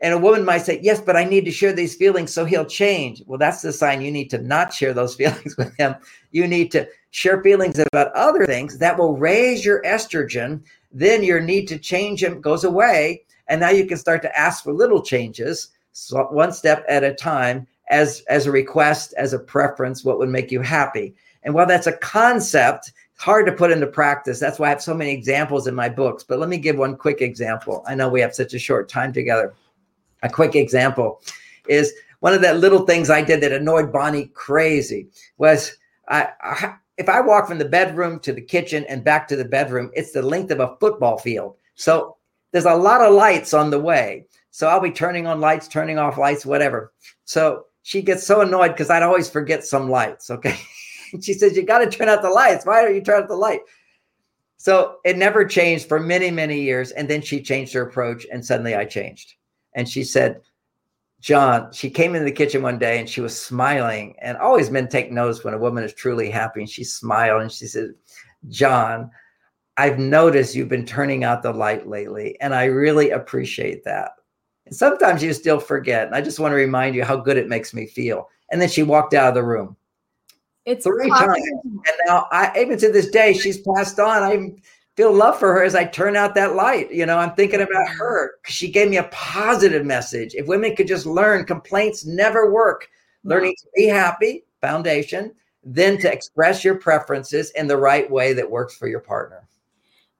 and 0.00 0.12
a 0.12 0.18
woman 0.18 0.44
might 0.44 0.62
say, 0.62 0.80
"Yes, 0.82 1.00
but 1.00 1.16
I 1.16 1.24
need 1.24 1.44
to 1.46 1.50
share 1.50 1.72
these 1.72 1.96
feelings 1.96 2.32
so 2.32 2.44
he'll 2.44 2.64
change." 2.64 3.22
Well, 3.26 3.38
that's 3.38 3.62
the 3.62 3.72
sign 3.72 4.02
you 4.02 4.10
need 4.10 4.30
to 4.30 4.38
not 4.38 4.72
share 4.72 4.92
those 4.92 5.14
feelings 5.20 5.56
with 5.56 5.74
him. 5.76 5.94
You 6.30 6.46
need 6.46 6.70
to 6.72 6.86
share 7.10 7.42
feelings 7.42 7.78
about 7.78 8.12
other 8.12 8.46
things 8.46 8.78
that 8.78 8.98
will 8.98 9.16
raise 9.16 9.64
your 9.64 9.82
estrogen. 9.82 10.62
Then 10.92 11.22
your 11.22 11.40
need 11.40 11.66
to 11.68 11.78
change 11.78 12.22
him 12.22 12.40
goes 12.40 12.64
away, 12.64 13.24
and 13.48 13.60
now 13.60 13.70
you 13.70 13.86
can 13.86 13.98
start 13.98 14.22
to 14.22 14.38
ask 14.38 14.62
for 14.64 14.72
little 14.72 15.02
changes, 15.02 15.70
so 15.92 16.24
one 16.24 16.52
step 16.52 16.84
at 16.88 17.04
a 17.04 17.14
time, 17.14 17.66
as 17.90 18.22
as 18.28 18.46
a 18.46 18.52
request, 18.52 19.14
as 19.16 19.32
a 19.32 19.38
preference, 19.38 20.04
what 20.04 20.18
would 20.18 20.28
make 20.28 20.50
you 20.50 20.60
happy. 20.60 21.14
And 21.42 21.54
while 21.54 21.66
that's 21.66 21.86
a 21.86 21.96
concept, 21.98 22.92
hard 23.18 23.46
to 23.46 23.52
put 23.52 23.70
into 23.70 23.86
practice. 23.86 24.40
That's 24.40 24.58
why 24.58 24.66
I 24.66 24.70
have 24.70 24.82
so 24.82 24.94
many 24.94 25.12
examples 25.12 25.66
in 25.66 25.74
my 25.74 25.88
books. 25.88 26.24
But 26.24 26.38
let 26.38 26.48
me 26.48 26.56
give 26.56 26.76
one 26.76 26.96
quick 26.96 27.20
example. 27.20 27.84
I 27.86 27.94
know 27.94 28.08
we 28.08 28.20
have 28.20 28.34
such 28.34 28.54
a 28.54 28.58
short 28.58 28.88
time 28.88 29.12
together. 29.12 29.54
A 30.22 30.28
quick 30.28 30.56
example 30.56 31.20
is 31.68 31.92
one 32.20 32.32
of 32.34 32.40
the 32.40 32.54
little 32.54 32.86
things 32.86 33.10
I 33.10 33.22
did 33.22 33.42
that 33.42 33.52
annoyed 33.52 33.92
Bonnie 33.92 34.26
crazy 34.34 35.08
was 35.36 35.76
I, 36.08 36.28
I 36.40 36.74
if 36.96 37.08
I 37.08 37.20
walk 37.20 37.48
from 37.48 37.58
the 37.58 37.64
bedroom 37.64 38.20
to 38.20 38.32
the 38.32 38.40
kitchen 38.40 38.84
and 38.88 39.02
back 39.02 39.26
to 39.28 39.36
the 39.36 39.44
bedroom, 39.44 39.90
it's 39.94 40.12
the 40.12 40.22
length 40.22 40.50
of 40.50 40.60
a 40.60 40.76
football 40.78 41.18
field. 41.18 41.56
So 41.74 42.16
there's 42.52 42.66
a 42.66 42.74
lot 42.74 43.00
of 43.00 43.14
lights 43.14 43.52
on 43.52 43.70
the 43.70 43.80
way. 43.80 44.26
So 44.52 44.68
I'll 44.68 44.80
be 44.80 44.92
turning 44.92 45.26
on 45.26 45.40
lights, 45.40 45.66
turning 45.66 45.98
off 45.98 46.18
lights, 46.18 46.46
whatever. 46.46 46.92
So 47.24 47.66
she 47.84 48.00
gets 48.00 48.26
so 48.26 48.40
annoyed 48.40 48.72
because 48.72 48.88
I'd 48.88 49.02
always 49.02 49.28
forget 49.28 49.62
some 49.62 49.90
lights. 49.90 50.30
Okay. 50.30 50.58
she 51.20 51.34
says, 51.34 51.54
You 51.54 51.64
got 51.64 51.78
to 51.78 51.90
turn 51.90 52.08
out 52.08 52.22
the 52.22 52.30
lights. 52.30 52.64
Why 52.64 52.82
don't 52.82 52.94
you 52.94 53.02
turn 53.02 53.22
out 53.22 53.28
the 53.28 53.36
light? 53.36 53.60
So 54.56 54.96
it 55.04 55.18
never 55.18 55.44
changed 55.44 55.86
for 55.86 56.00
many, 56.00 56.30
many 56.30 56.62
years. 56.62 56.92
And 56.92 57.08
then 57.08 57.20
she 57.20 57.42
changed 57.42 57.74
her 57.74 57.82
approach, 57.82 58.26
and 58.32 58.44
suddenly 58.44 58.74
I 58.74 58.86
changed. 58.86 59.34
And 59.74 59.86
she 59.86 60.02
said, 60.02 60.40
John, 61.20 61.72
she 61.72 61.90
came 61.90 62.14
into 62.14 62.24
the 62.24 62.32
kitchen 62.32 62.62
one 62.62 62.78
day 62.78 62.98
and 62.98 63.08
she 63.08 63.20
was 63.20 63.38
smiling. 63.38 64.14
And 64.20 64.36
always 64.38 64.70
men 64.70 64.88
take 64.88 65.12
notice 65.12 65.44
when 65.44 65.54
a 65.54 65.58
woman 65.58 65.84
is 65.84 65.92
truly 65.92 66.30
happy. 66.30 66.60
And 66.60 66.68
she 66.68 66.84
smiled 66.84 67.42
and 67.42 67.52
she 67.52 67.66
said, 67.66 67.94
John, 68.48 69.10
I've 69.76 69.98
noticed 69.98 70.54
you've 70.54 70.68
been 70.68 70.86
turning 70.86 71.24
out 71.24 71.42
the 71.42 71.52
light 71.52 71.86
lately, 71.86 72.38
and 72.40 72.54
I 72.54 72.64
really 72.66 73.10
appreciate 73.10 73.84
that. 73.84 74.12
And 74.66 74.74
sometimes 74.74 75.22
you 75.22 75.32
still 75.32 75.60
forget. 75.60 76.06
And 76.06 76.14
I 76.14 76.20
just 76.20 76.38
want 76.38 76.52
to 76.52 76.56
remind 76.56 76.94
you 76.94 77.04
how 77.04 77.16
good 77.16 77.36
it 77.36 77.48
makes 77.48 77.74
me 77.74 77.86
feel. 77.86 78.28
And 78.50 78.60
then 78.60 78.68
she 78.68 78.82
walked 78.82 79.14
out 79.14 79.28
of 79.28 79.34
the 79.34 79.42
room. 79.42 79.76
It's 80.64 80.84
three 80.84 81.10
times. 81.10 81.46
And 81.64 81.96
now 82.06 82.26
I 82.30 82.52
even 82.58 82.78
to 82.78 82.90
this 82.90 83.10
day, 83.10 83.34
she's 83.34 83.58
passed 83.58 83.98
on. 84.00 84.22
I 84.22 84.54
feel 84.96 85.12
love 85.12 85.38
for 85.38 85.52
her 85.52 85.62
as 85.62 85.74
I 85.74 85.84
turn 85.84 86.16
out 86.16 86.34
that 86.36 86.54
light. 86.54 86.90
You 86.90 87.04
know, 87.04 87.18
I'm 87.18 87.34
thinking 87.34 87.60
about 87.60 87.88
her. 87.88 88.36
She 88.46 88.70
gave 88.70 88.88
me 88.88 88.96
a 88.96 89.04
positive 89.04 89.84
message. 89.84 90.34
If 90.34 90.46
women 90.46 90.74
could 90.74 90.88
just 90.88 91.04
learn, 91.04 91.44
complaints 91.44 92.06
never 92.06 92.50
work. 92.50 92.88
Learning 93.24 93.54
to 93.58 93.66
be 93.74 93.86
happy, 93.86 94.44
foundation, 94.60 95.32
then 95.62 95.98
to 95.98 96.12
express 96.12 96.62
your 96.62 96.76
preferences 96.76 97.50
in 97.52 97.66
the 97.66 97.76
right 97.76 98.10
way 98.10 98.34
that 98.34 98.50
works 98.50 98.76
for 98.76 98.86
your 98.86 99.00
partner. 99.00 99.48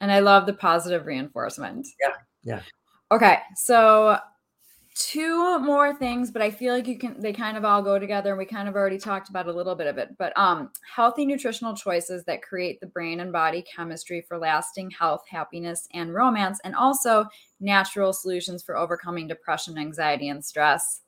And 0.01 0.11
I 0.11 0.21
love 0.21 0.47
the 0.47 0.55
positive 0.55 1.07
reinforcement. 1.07 1.87
Yeah. 2.01 2.15
Yeah. 2.43 2.61
Okay. 3.11 3.39
So 3.57 4.19
two 4.95 5.59
more 5.59 5.93
things 5.93 6.31
but 6.31 6.41
i 6.41 6.49
feel 6.49 6.73
like 6.73 6.87
you 6.87 6.97
can 6.97 7.21
they 7.21 7.33
kind 7.33 7.57
of 7.57 7.65
all 7.65 7.83
go 7.83 7.99
together 7.99 8.31
and 8.31 8.39
we 8.39 8.45
kind 8.45 8.69
of 8.69 8.77
already 8.77 8.99
talked 8.99 9.29
about 9.29 9.49
a 9.49 9.53
little 9.53 9.75
bit 9.75 9.89
of 9.89 9.99
it 9.99 10.11
but 10.19 10.33
um 10.39 10.71
healthy 10.95 11.27
nutritional 11.27 11.75
choices 11.75 12.23
that 12.25 12.43
create 12.43 12.81
the 12.81 12.87
brain 12.87 13.19
and 13.19 13.33
body 13.33 13.63
chemistry 13.63 14.25
for 14.29 14.39
lasting 14.39 14.89
health 14.91 15.25
happiness 15.29 15.89
and 15.95 16.15
romance 16.15 16.61
and 16.63 16.77
also 16.77 17.27
natural 17.59 18.13
solutions 18.13 18.63
for 18.63 18.77
overcoming 18.77 19.27
depression 19.27 19.77
anxiety 19.79 20.29
and 20.29 20.45
stress 20.45 21.01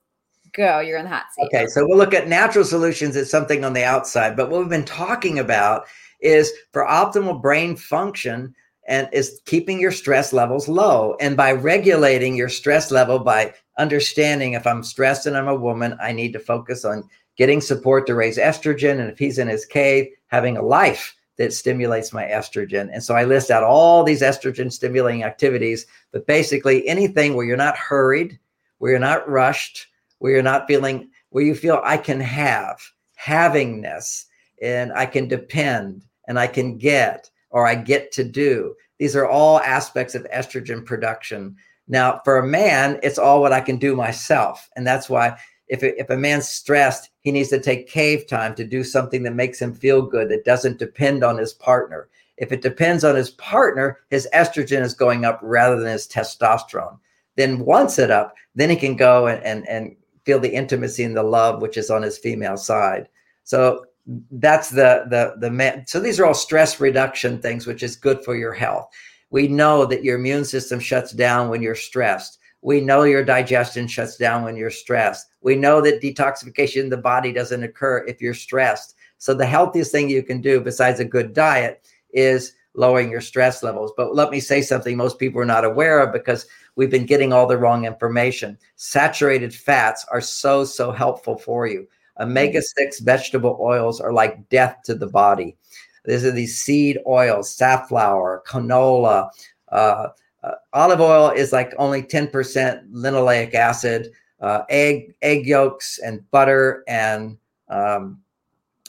go 0.53 0.81
you're 0.81 0.99
in 0.99 1.05
the 1.05 1.11
hot 1.11 1.27
seat 1.33 1.47
okay 1.47 1.67
so 1.69 1.87
we'll 1.87 1.97
look 1.97 2.15
at 2.15 2.27
natural 2.27 2.65
solutions 2.65 3.15
as 3.15 3.31
something 3.31 3.65
on 3.65 3.73
the 3.73 3.85
outside 3.85 4.37
but 4.37 4.51
what 4.51 4.59
we've 4.59 4.69
been 4.69 4.85
talking 4.85 5.39
about 5.39 5.87
is 6.21 6.51
for 6.73 6.85
optimal 6.85 7.41
brain 7.41 7.77
function 7.77 8.53
and 8.89 9.09
is 9.13 9.41
keeping 9.47 9.81
your 9.81 9.91
stress 9.91 10.33
levels 10.33 10.69
low. 10.69 11.17
And 11.21 11.37
by 11.37 11.53
regulating 11.53 12.37
your 12.37 12.49
stress 12.49 12.91
level, 12.91 13.19
by 13.19 13.53
understanding 13.79 14.53
if 14.53 14.67
I'm 14.67 14.83
stressed 14.83 15.27
and 15.27 15.37
I'm 15.37 15.49
a 15.49 15.55
woman, 15.55 15.97
I 16.01 16.13
need 16.13 16.33
to 16.33 16.39
focus 16.39 16.85
on 16.85 17.09
getting 17.37 17.61
support 17.61 18.07
to 18.07 18.15
raise 18.15 18.39
estrogen. 18.39 19.01
And 19.01 19.11
if 19.11 19.19
he's 19.19 19.39
in 19.39 19.49
his 19.49 19.67
cave, 19.67 20.09
having 20.29 20.57
a 20.57 20.63
life 20.63 21.15
that 21.39 21.53
stimulates 21.53 22.13
my 22.13 22.25
estrogen. 22.25 22.89
And 22.93 23.03
so 23.03 23.15
I 23.15 23.25
list 23.25 23.51
out 23.51 23.63
all 23.63 24.03
these 24.03 24.23
estrogen 24.23 24.73
stimulating 24.73 25.23
activities, 25.23 25.87
but 26.13 26.27
basically 26.27 26.87
anything 26.89 27.35
where 27.35 27.45
you're 27.45 27.57
not 27.57 27.77
hurried, 27.77 28.39
where 28.79 28.93
you're 28.93 29.01
not 29.01 29.29
rushed, 29.29 29.87
where 30.19 30.33
you're 30.33 30.43
not 30.43 30.67
feeling, 30.67 31.11
where 31.31 31.45
you 31.45 31.55
feel 31.55 31.81
I 31.85 31.99
can 31.99 32.21
have, 32.21 32.81
havingness, 33.23 34.25
and 34.63 34.93
I 34.93 35.05
can 35.05 35.29
depend 35.29 36.05
and 36.27 36.39
I 36.39 36.47
can 36.47 36.79
get 36.79 37.31
or 37.51 37.67
I 37.67 37.75
get 37.75 38.13
to 38.13 38.25
do. 38.25 38.75
These 38.99 39.15
are 39.15 39.29
all 39.29 39.61
aspects 39.61 40.15
of 40.15 40.27
estrogen 40.35 40.85
production 40.85 41.57
now, 41.89 42.21
for 42.25 42.39
a 42.39 42.47
man, 42.47 42.99
it's 43.03 43.19
all 43.19 43.41
what 43.41 43.53
I 43.53 43.61
can 43.61 43.77
do 43.79 43.95
myself. 43.95 44.69
And 44.77 44.87
that's 44.87 45.09
why 45.09 45.37
if, 45.69 45.83
if 45.83 46.11
a 46.11 46.17
man's 46.17 46.49
stressed, 46.49 47.11
he 47.21 47.33
needs 47.33 47.49
to 47.51 47.61
take 47.61 47.89
cave 47.89 48.27
time 48.27 48.55
to 48.55 48.65
do 48.65 48.85
something 48.85 49.23
that 49.23 49.35
makes 49.35 49.61
him 49.61 49.75
feel 49.75 50.03
good, 50.03 50.29
that 50.29 50.45
doesn't 50.45 50.79
depend 50.79 51.25
on 51.25 51.39
his 51.39 51.53
partner. 51.53 52.09
If 52.37 52.53
it 52.53 52.63
depends 52.63 53.03
on 53.05 53.15
his 53.15 53.31
partner, 53.31 54.01
his 54.11 54.29
estrogen 54.35 54.83
is 54.83 54.95
going 54.95 55.25
up 55.25 55.41
rather 55.43 55.77
than 55.79 55.93
his 55.93 56.07
testosterone. 56.07 56.99
Then 57.37 57.61
once 57.61 57.99
it 57.99 58.11
up, 58.11 58.35
then 58.55 58.71
he 58.71 58.77
can 58.77 58.97
go 58.97 59.27
and, 59.27 59.43
and, 59.43 59.69
and 59.69 59.97
feel 60.25 60.41
the 60.41 60.53
intimacy 60.53 61.05
and 61.05 61.17
the 61.17 61.23
love 61.23 61.63
which 61.63 61.77
is 61.77 61.91
on 61.91 62.03
his 62.03 62.19
female 62.19 62.57
side. 62.57 63.09
So 63.45 63.87
that's 64.31 64.71
the 64.71 65.07
the 65.09 65.35
the 65.39 65.51
man. 65.51 65.87
So 65.87 65.99
these 65.99 66.21
are 66.21 66.27
all 66.27 66.35
stress 66.35 66.81
reduction 66.81 67.41
things, 67.41 67.67
which 67.67 67.83
is 67.83 67.97
good 67.97 68.25
for 68.25 68.37
your 68.37 68.53
health. 68.53 68.89
We 69.37 69.49
know 69.49 69.85
that 69.85 70.03
your 70.03 70.17
immune 70.17 70.47
system 70.47 70.81
shuts 70.81 71.13
down 71.13 71.51
when 71.51 71.61
you're 71.61 71.75
stressed. 71.75 72.39
We 72.63 72.81
know 72.81 73.03
your 73.03 73.23
digestion 73.23 73.87
shuts 73.87 74.17
down 74.17 74.45
when 74.45 74.57
you're 74.57 74.71
stressed. 74.71 75.27
We 75.43 75.57
know 75.57 75.83
that 75.83 76.01
detoxification 76.01 76.85
in 76.85 76.89
the 76.89 76.97
body 76.97 77.33
doesn't 77.33 77.63
occur 77.63 78.07
if 78.07 78.23
you're 78.23 78.33
stressed. 78.33 78.95
So 79.19 79.35
the 79.35 79.45
healthiest 79.45 79.93
thing 79.93 80.09
you 80.09 80.23
can 80.23 80.41
do 80.41 80.59
besides 80.59 81.01
a 81.01 81.05
good 81.05 81.35
diet 81.35 81.87
is 82.15 82.55
lowering 82.73 83.11
your 83.11 83.21
stress 83.21 83.63
levels. 83.63 83.93
But 83.95 84.15
let 84.15 84.31
me 84.31 84.41
say 84.41 84.63
something 84.63 84.97
most 84.97 85.19
people 85.19 85.43
are 85.43 85.45
not 85.45 85.67
aware 85.67 86.01
of 86.01 86.15
because 86.15 86.47
we've 86.77 86.91
been 86.91 87.05
getting 87.05 87.35
all 87.35 87.47
the 87.47 87.59
wrong 87.59 87.85
information. 87.85 88.57
Saturated 88.77 89.55
fats 89.55 90.07
are 90.11 90.23
so, 90.23 90.65
so 90.65 90.93
helpful 90.93 91.37
for 91.37 91.67
you. 91.67 91.87
Omega 92.19 92.63
6 92.63 93.01
vegetable 93.01 93.59
oils 93.61 94.01
are 94.01 94.15
like 94.15 94.49
death 94.49 94.79
to 94.85 94.95
the 94.95 95.07
body. 95.07 95.59
These 96.07 96.25
are 96.25 96.31
these 96.31 96.59
seed 96.59 96.99
oils, 97.07 97.55
safflower, 97.55 98.43
canola. 98.47 99.31
Uh, 99.71 100.09
uh, 100.43 100.53
olive 100.73 101.01
oil 101.01 101.31
is 101.31 101.53
like 101.53 101.75
only 101.79 102.03
10% 102.03 102.91
linoleic 102.91 103.55
acid. 103.55 104.13
Uh, 104.41 104.63
egg, 104.69 105.15
egg 105.23 105.47
yolks, 105.47 105.99
and 105.99 106.31
butter 106.31 106.85
and 106.89 107.39
um, 107.69 108.21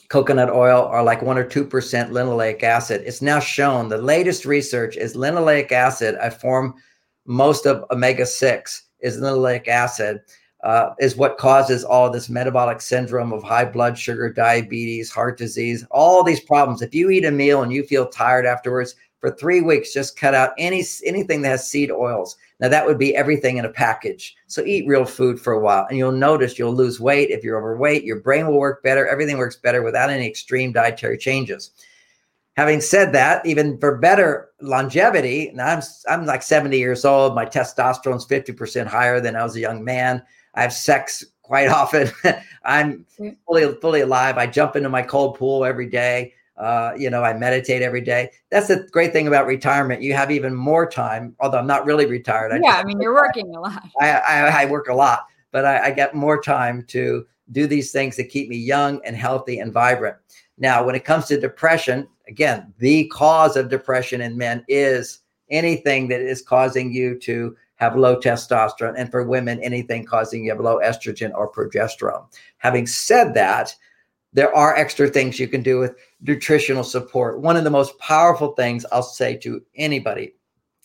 coconut 0.08 0.50
oil 0.50 0.84
are 0.84 1.02
like 1.02 1.22
one 1.22 1.38
or 1.38 1.44
two 1.44 1.64
percent 1.64 2.12
linoleic 2.12 2.62
acid. 2.62 3.02
It's 3.04 3.22
now 3.22 3.40
shown 3.40 3.88
the 3.88 3.98
latest 3.98 4.44
research 4.44 4.96
is 4.96 5.16
linoleic 5.16 5.72
acid. 5.72 6.16
I 6.16 6.30
form 6.30 6.74
most 7.26 7.66
of 7.66 7.84
omega 7.90 8.26
six 8.26 8.84
is 9.00 9.18
linoleic 9.18 9.68
acid, 9.68 10.20
uh, 10.64 10.90
is 10.98 11.16
what 11.16 11.38
causes 11.38 11.84
all 11.84 12.10
this 12.10 12.28
metabolic 12.28 12.80
syndrome 12.80 13.32
of 13.32 13.42
high 13.42 13.64
blood 13.64 13.96
sugar, 13.96 14.32
diabetes, 14.32 15.10
heart 15.10 15.38
disease, 15.38 15.86
all 15.90 16.24
these 16.24 16.40
problems. 16.40 16.82
If 16.82 16.94
you 16.94 17.10
eat 17.10 17.24
a 17.24 17.30
meal 17.30 17.62
and 17.62 17.72
you 17.72 17.84
feel 17.84 18.06
tired 18.06 18.44
afterwards, 18.44 18.94
for 19.20 19.30
three 19.32 19.60
weeks, 19.60 19.92
just 19.92 20.18
cut 20.18 20.34
out 20.34 20.52
any 20.58 20.84
anything 21.04 21.42
that 21.42 21.50
has 21.50 21.68
seed 21.68 21.90
oils. 21.90 22.36
Now 22.60 22.68
that 22.68 22.86
would 22.86 22.98
be 22.98 23.16
everything 23.16 23.56
in 23.56 23.64
a 23.64 23.70
package. 23.70 24.36
So 24.46 24.64
eat 24.64 24.86
real 24.86 25.04
food 25.04 25.40
for 25.40 25.52
a 25.52 25.60
while, 25.60 25.86
and 25.88 25.98
you'll 25.98 26.12
notice 26.12 26.58
you'll 26.58 26.74
lose 26.74 27.00
weight. 27.00 27.30
If 27.30 27.42
you're 27.42 27.58
overweight, 27.58 28.04
your 28.04 28.20
brain 28.20 28.46
will 28.46 28.58
work 28.58 28.82
better. 28.82 29.06
Everything 29.06 29.38
works 29.38 29.56
better 29.56 29.82
without 29.82 30.10
any 30.10 30.26
extreme 30.26 30.72
dietary 30.72 31.18
changes. 31.18 31.72
Having 32.56 32.80
said 32.80 33.12
that, 33.12 33.44
even 33.46 33.78
for 33.78 33.98
better 33.98 34.50
longevity, 34.60 35.50
now 35.54 35.66
I'm 35.66 35.82
I'm 36.08 36.26
like 36.26 36.42
70 36.42 36.78
years 36.78 37.04
old. 37.04 37.34
My 37.34 37.44
testosterone's 37.44 38.26
50% 38.26 38.86
higher 38.86 39.20
than 39.20 39.36
I 39.36 39.42
was 39.42 39.56
a 39.56 39.60
young 39.60 39.84
man. 39.84 40.22
I 40.58 40.62
have 40.62 40.72
sex 40.72 41.24
quite 41.42 41.68
often. 41.80 42.10
I'm 42.64 43.06
fully 43.46 43.74
fully 43.80 44.00
alive. 44.00 44.36
I 44.36 44.46
jump 44.46 44.76
into 44.76 44.88
my 44.88 45.02
cold 45.02 45.38
pool 45.38 45.64
every 45.64 45.88
day. 45.88 46.34
Uh, 46.56 46.92
you 46.98 47.08
know, 47.08 47.22
I 47.22 47.34
meditate 47.34 47.82
every 47.82 48.00
day. 48.00 48.30
That's 48.50 48.66
the 48.66 48.88
great 48.90 49.12
thing 49.12 49.28
about 49.28 49.46
retirement. 49.46 50.02
You 50.02 50.14
have 50.14 50.32
even 50.32 50.52
more 50.52 50.90
time. 50.90 51.36
Although 51.38 51.58
I'm 51.58 51.68
not 51.68 51.86
really 51.86 52.06
retired. 52.06 52.52
I 52.52 52.58
yeah, 52.60 52.74
I 52.74 52.84
mean, 52.84 53.00
you're 53.00 53.14
working 53.14 53.54
a 53.54 53.60
lot. 53.60 53.84
I, 54.00 54.10
I, 54.10 54.62
I 54.62 54.64
work 54.66 54.88
a 54.88 54.94
lot, 54.94 55.26
but 55.52 55.64
I, 55.64 55.86
I 55.86 55.90
get 55.92 56.16
more 56.16 56.42
time 56.42 56.84
to 56.88 57.24
do 57.52 57.68
these 57.68 57.92
things 57.92 58.16
that 58.16 58.24
keep 58.24 58.48
me 58.48 58.56
young 58.56 59.00
and 59.04 59.14
healthy 59.14 59.60
and 59.60 59.72
vibrant. 59.72 60.16
Now, 60.58 60.84
when 60.84 60.96
it 60.96 61.04
comes 61.04 61.26
to 61.26 61.40
depression, 61.40 62.08
again, 62.26 62.74
the 62.78 63.06
cause 63.06 63.56
of 63.56 63.68
depression 63.68 64.20
in 64.20 64.36
men 64.36 64.64
is 64.66 65.20
anything 65.50 66.08
that 66.08 66.20
is 66.20 66.42
causing 66.42 66.92
you 66.92 67.16
to 67.20 67.56
have 67.78 67.96
low 67.96 68.16
testosterone, 68.16 68.94
and 68.96 69.10
for 69.10 69.24
women, 69.24 69.62
anything 69.62 70.04
causing 70.04 70.44
you 70.44 70.50
have 70.50 70.60
low 70.60 70.78
estrogen 70.78 71.32
or 71.34 71.50
progesterone. 71.50 72.26
Having 72.58 72.86
said 72.86 73.34
that, 73.34 73.74
there 74.32 74.54
are 74.54 74.76
extra 74.76 75.08
things 75.08 75.38
you 75.38 75.48
can 75.48 75.62
do 75.62 75.78
with 75.78 75.96
nutritional 76.20 76.84
support. 76.84 77.40
One 77.40 77.56
of 77.56 77.64
the 77.64 77.70
most 77.70 77.98
powerful 77.98 78.52
things 78.52 78.84
I'll 78.92 79.02
say 79.02 79.36
to 79.38 79.62
anybody 79.76 80.34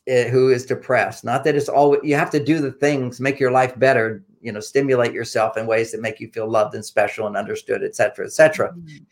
uh, 0.08 0.24
who 0.24 0.50
is 0.50 0.66
depressed, 0.66 1.24
not 1.24 1.44
that 1.44 1.56
it's 1.56 1.68
all 1.68 1.98
you 2.04 2.16
have 2.16 2.32
to 2.32 2.44
do 2.44 2.60
the 2.60 2.72
things, 2.72 3.20
make 3.20 3.40
your 3.40 3.52
life 3.52 3.78
better, 3.78 4.24
you 4.42 4.52
know, 4.52 4.60
stimulate 4.60 5.14
yourself 5.14 5.58
in 5.58 5.66
ways 5.68 5.92
that 5.92 6.02
make 6.02 6.20
you 6.20 6.30
feel 6.30 6.50
loved 6.50 6.76
and 6.76 6.86
special 6.86 7.28
and 7.28 7.36
understood, 7.36 7.84
et 7.84 7.96
cetera, 7.96 8.26
et 8.26 8.32
cetera. 8.32 8.72
Mm-hmm. 8.72 9.04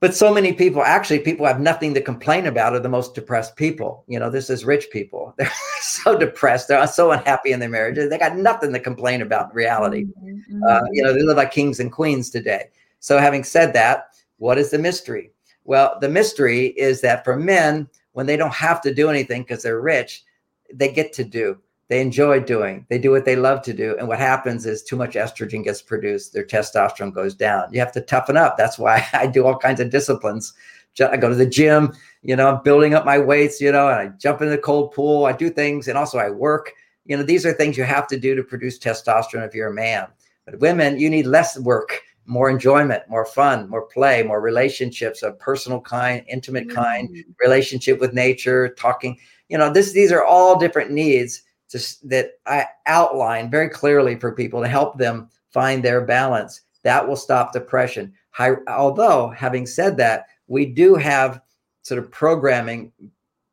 But 0.00 0.14
so 0.14 0.32
many 0.32 0.52
people, 0.52 0.82
actually, 0.82 1.18
people 1.18 1.44
have 1.44 1.60
nothing 1.60 1.92
to 1.94 2.00
complain 2.00 2.46
about 2.46 2.72
are 2.72 2.80
the 2.80 2.88
most 2.88 3.14
depressed 3.14 3.56
people. 3.56 4.04
You 4.06 4.20
know, 4.20 4.30
this 4.30 4.48
is 4.48 4.64
rich 4.64 4.90
people. 4.92 5.34
They're 5.38 5.50
so 5.80 6.16
depressed. 6.16 6.68
They're 6.68 6.86
so 6.86 7.10
unhappy 7.10 7.50
in 7.50 7.58
their 7.58 7.68
marriages. 7.68 8.08
They 8.08 8.18
got 8.18 8.36
nothing 8.36 8.72
to 8.72 8.80
complain 8.80 9.22
about 9.22 9.50
in 9.50 9.56
reality. 9.56 10.04
Mm-hmm. 10.22 10.62
Uh, 10.62 10.82
you 10.92 11.02
know, 11.02 11.12
they 11.12 11.22
live 11.22 11.36
like 11.36 11.50
kings 11.50 11.80
and 11.80 11.90
queens 11.90 12.30
today. 12.30 12.66
So, 13.00 13.18
having 13.18 13.42
said 13.42 13.72
that, 13.72 14.14
what 14.36 14.58
is 14.58 14.70
the 14.70 14.78
mystery? 14.78 15.32
Well, 15.64 15.98
the 16.00 16.08
mystery 16.08 16.66
is 16.66 17.00
that 17.00 17.24
for 17.24 17.36
men, 17.36 17.88
when 18.12 18.26
they 18.26 18.36
don't 18.36 18.54
have 18.54 18.80
to 18.82 18.94
do 18.94 19.10
anything 19.10 19.42
because 19.42 19.62
they're 19.62 19.80
rich, 19.80 20.24
they 20.72 20.92
get 20.92 21.12
to 21.14 21.24
do. 21.24 21.58
They 21.88 22.02
enjoy 22.02 22.40
doing. 22.40 22.84
They 22.90 22.98
do 22.98 23.10
what 23.10 23.24
they 23.24 23.36
love 23.36 23.62
to 23.62 23.72
do. 23.72 23.96
And 23.98 24.06
what 24.06 24.18
happens 24.18 24.66
is 24.66 24.82
too 24.82 24.96
much 24.96 25.14
estrogen 25.14 25.64
gets 25.64 25.80
produced. 25.80 26.34
Their 26.34 26.44
testosterone 26.44 27.14
goes 27.14 27.34
down. 27.34 27.72
You 27.72 27.80
have 27.80 27.92
to 27.92 28.02
toughen 28.02 28.36
up. 28.36 28.56
That's 28.58 28.78
why 28.78 29.06
I 29.12 29.26
do 29.26 29.46
all 29.46 29.56
kinds 29.56 29.80
of 29.80 29.90
disciplines. 29.90 30.52
I 31.00 31.16
go 31.16 31.28
to 31.28 31.34
the 31.34 31.46
gym, 31.46 31.92
you 32.22 32.34
know, 32.34 32.48
I'm 32.48 32.62
building 32.64 32.92
up 32.92 33.04
my 33.04 33.18
weights, 33.18 33.60
you 33.60 33.70
know, 33.70 33.88
and 33.88 33.96
I 33.96 34.08
jump 34.18 34.42
in 34.42 34.48
the 34.48 34.58
cold 34.58 34.92
pool. 34.92 35.26
I 35.26 35.32
do 35.32 35.48
things. 35.48 35.86
And 35.86 35.96
also 35.96 36.18
I 36.18 36.28
work. 36.28 36.72
You 37.06 37.16
know, 37.16 37.22
these 37.22 37.46
are 37.46 37.52
things 37.52 37.76
you 37.76 37.84
have 37.84 38.08
to 38.08 38.18
do 38.18 38.34
to 38.34 38.42
produce 38.42 38.78
testosterone 38.78 39.46
if 39.46 39.54
you're 39.54 39.70
a 39.70 39.74
man. 39.74 40.08
But 40.44 40.58
women, 40.58 40.98
you 40.98 41.08
need 41.08 41.26
less 41.26 41.58
work 41.58 42.00
more 42.28 42.50
enjoyment, 42.50 43.02
more 43.08 43.24
fun, 43.24 43.70
more 43.70 43.86
play, 43.86 44.22
more 44.22 44.42
relationships 44.42 45.22
of 45.22 45.38
personal 45.38 45.80
kind, 45.80 46.22
intimate 46.28 46.68
kind, 46.68 47.08
mm-hmm. 47.08 47.30
relationship 47.40 47.98
with 48.00 48.12
nature, 48.12 48.68
talking. 48.68 49.18
You 49.48 49.56
know, 49.56 49.72
this 49.72 49.92
these 49.92 50.12
are 50.12 50.24
all 50.24 50.58
different 50.58 50.90
needs 50.90 51.42
to, 51.70 52.08
that 52.08 52.32
I 52.46 52.66
outline 52.86 53.50
very 53.50 53.68
clearly 53.68 54.18
for 54.18 54.32
people 54.32 54.62
to 54.62 54.68
help 54.68 54.98
them 54.98 55.28
find 55.50 55.82
their 55.82 56.02
balance. 56.02 56.62
That 56.82 57.06
will 57.06 57.16
stop 57.16 57.52
depression. 57.52 58.12
High, 58.30 58.56
although, 58.68 59.28
having 59.28 59.66
said 59.66 59.96
that, 59.98 60.26
we 60.46 60.66
do 60.66 60.94
have 60.94 61.40
sort 61.82 61.98
of 61.98 62.10
programming 62.10 62.92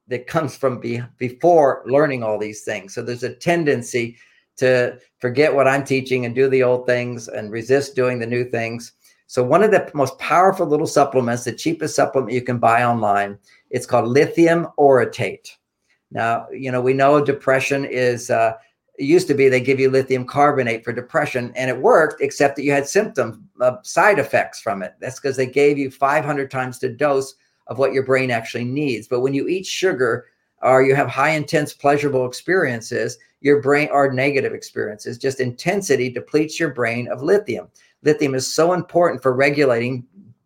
that 0.08 0.28
comes 0.28 0.56
from 0.56 0.80
be, 0.80 1.02
before 1.18 1.84
learning 1.86 2.24
all 2.24 2.38
these 2.38 2.62
things. 2.64 2.94
So 2.94 3.02
there's 3.02 3.24
a 3.24 3.34
tendency 3.34 4.18
to 4.58 5.00
forget 5.20 5.54
what 5.54 5.68
I'm 5.68 5.84
teaching 5.84 6.26
and 6.26 6.36
do 6.36 6.48
the 6.48 6.64
old 6.64 6.86
things 6.86 7.28
and 7.28 7.52
resist 7.52 7.96
doing 7.96 8.20
the 8.20 8.28
new 8.28 8.46
things. 8.46 8.94
So 9.28 9.44
one 9.44 9.64
of 9.64 9.72
the 9.72 9.90
most 9.94 10.18
powerful 10.20 10.68
little 10.68 10.88
supplements, 10.88 11.44
the 11.44 11.52
cheapest 11.52 11.96
supplement 11.96 12.32
you 12.32 12.42
can 12.42 12.60
buy 12.60 12.84
online, 12.84 13.40
it's 13.72 13.88
called 13.88 14.08
lithium 14.08 14.68
orotate. 14.78 15.50
Now, 16.12 16.48
you 16.52 16.72
know, 16.72 16.82
we 16.82 16.94
know 16.94 17.24
depression 17.24 17.86
is 17.86 18.30
uh, 18.30 18.54
it 18.98 19.06
used 19.06 19.28
to 19.28 19.34
be 19.34 19.50
they 19.50 19.60
give 19.60 19.80
you 19.80 19.90
lithium 19.90 20.26
carbonate 20.26 20.84
for 20.84 20.94
depression 20.94 21.52
and 21.56 21.70
it 21.70 21.78
worked 21.78 22.22
except 22.22 22.56
that 22.56 22.64
you 22.64 22.72
had 22.72 22.88
symptoms 22.88 23.38
uh, 23.60 23.78
side 23.84 24.20
effects 24.20 24.62
from 24.62 24.82
it 24.82 24.96
that's 25.02 25.20
because 25.20 25.36
they 25.36 25.46
gave 25.46 25.78
you 25.78 25.92
500 25.92 26.50
times 26.50 26.80
the 26.80 26.88
dose 26.88 27.36
of 27.68 27.78
what 27.78 27.92
your 27.92 28.06
brain 28.06 28.32
actually 28.32 28.64
needs 28.64 29.06
but 29.06 29.20
when 29.20 29.34
you 29.34 29.50
eat 29.50 29.66
sugar 29.66 30.28
or 30.62 30.82
you 30.82 30.96
have 30.96 31.10
high 31.10 31.32
intense 31.32 31.74
pleasurable 31.74 32.26
experiences 32.26 33.18
your 33.46 33.62
brain 33.62 33.88
are 33.92 34.12
negative 34.12 34.54
experiences. 34.54 35.20
Just 35.20 35.40
intensity 35.40 36.10
depletes 36.10 36.60
your 36.60 36.72
brain 36.72 37.08
of 37.10 37.22
lithium. 37.22 37.68
Lithium 38.02 38.34
is 38.34 38.52
so 38.52 38.74
important 38.74 39.22
for 39.22 39.36
regulating 39.36 40.04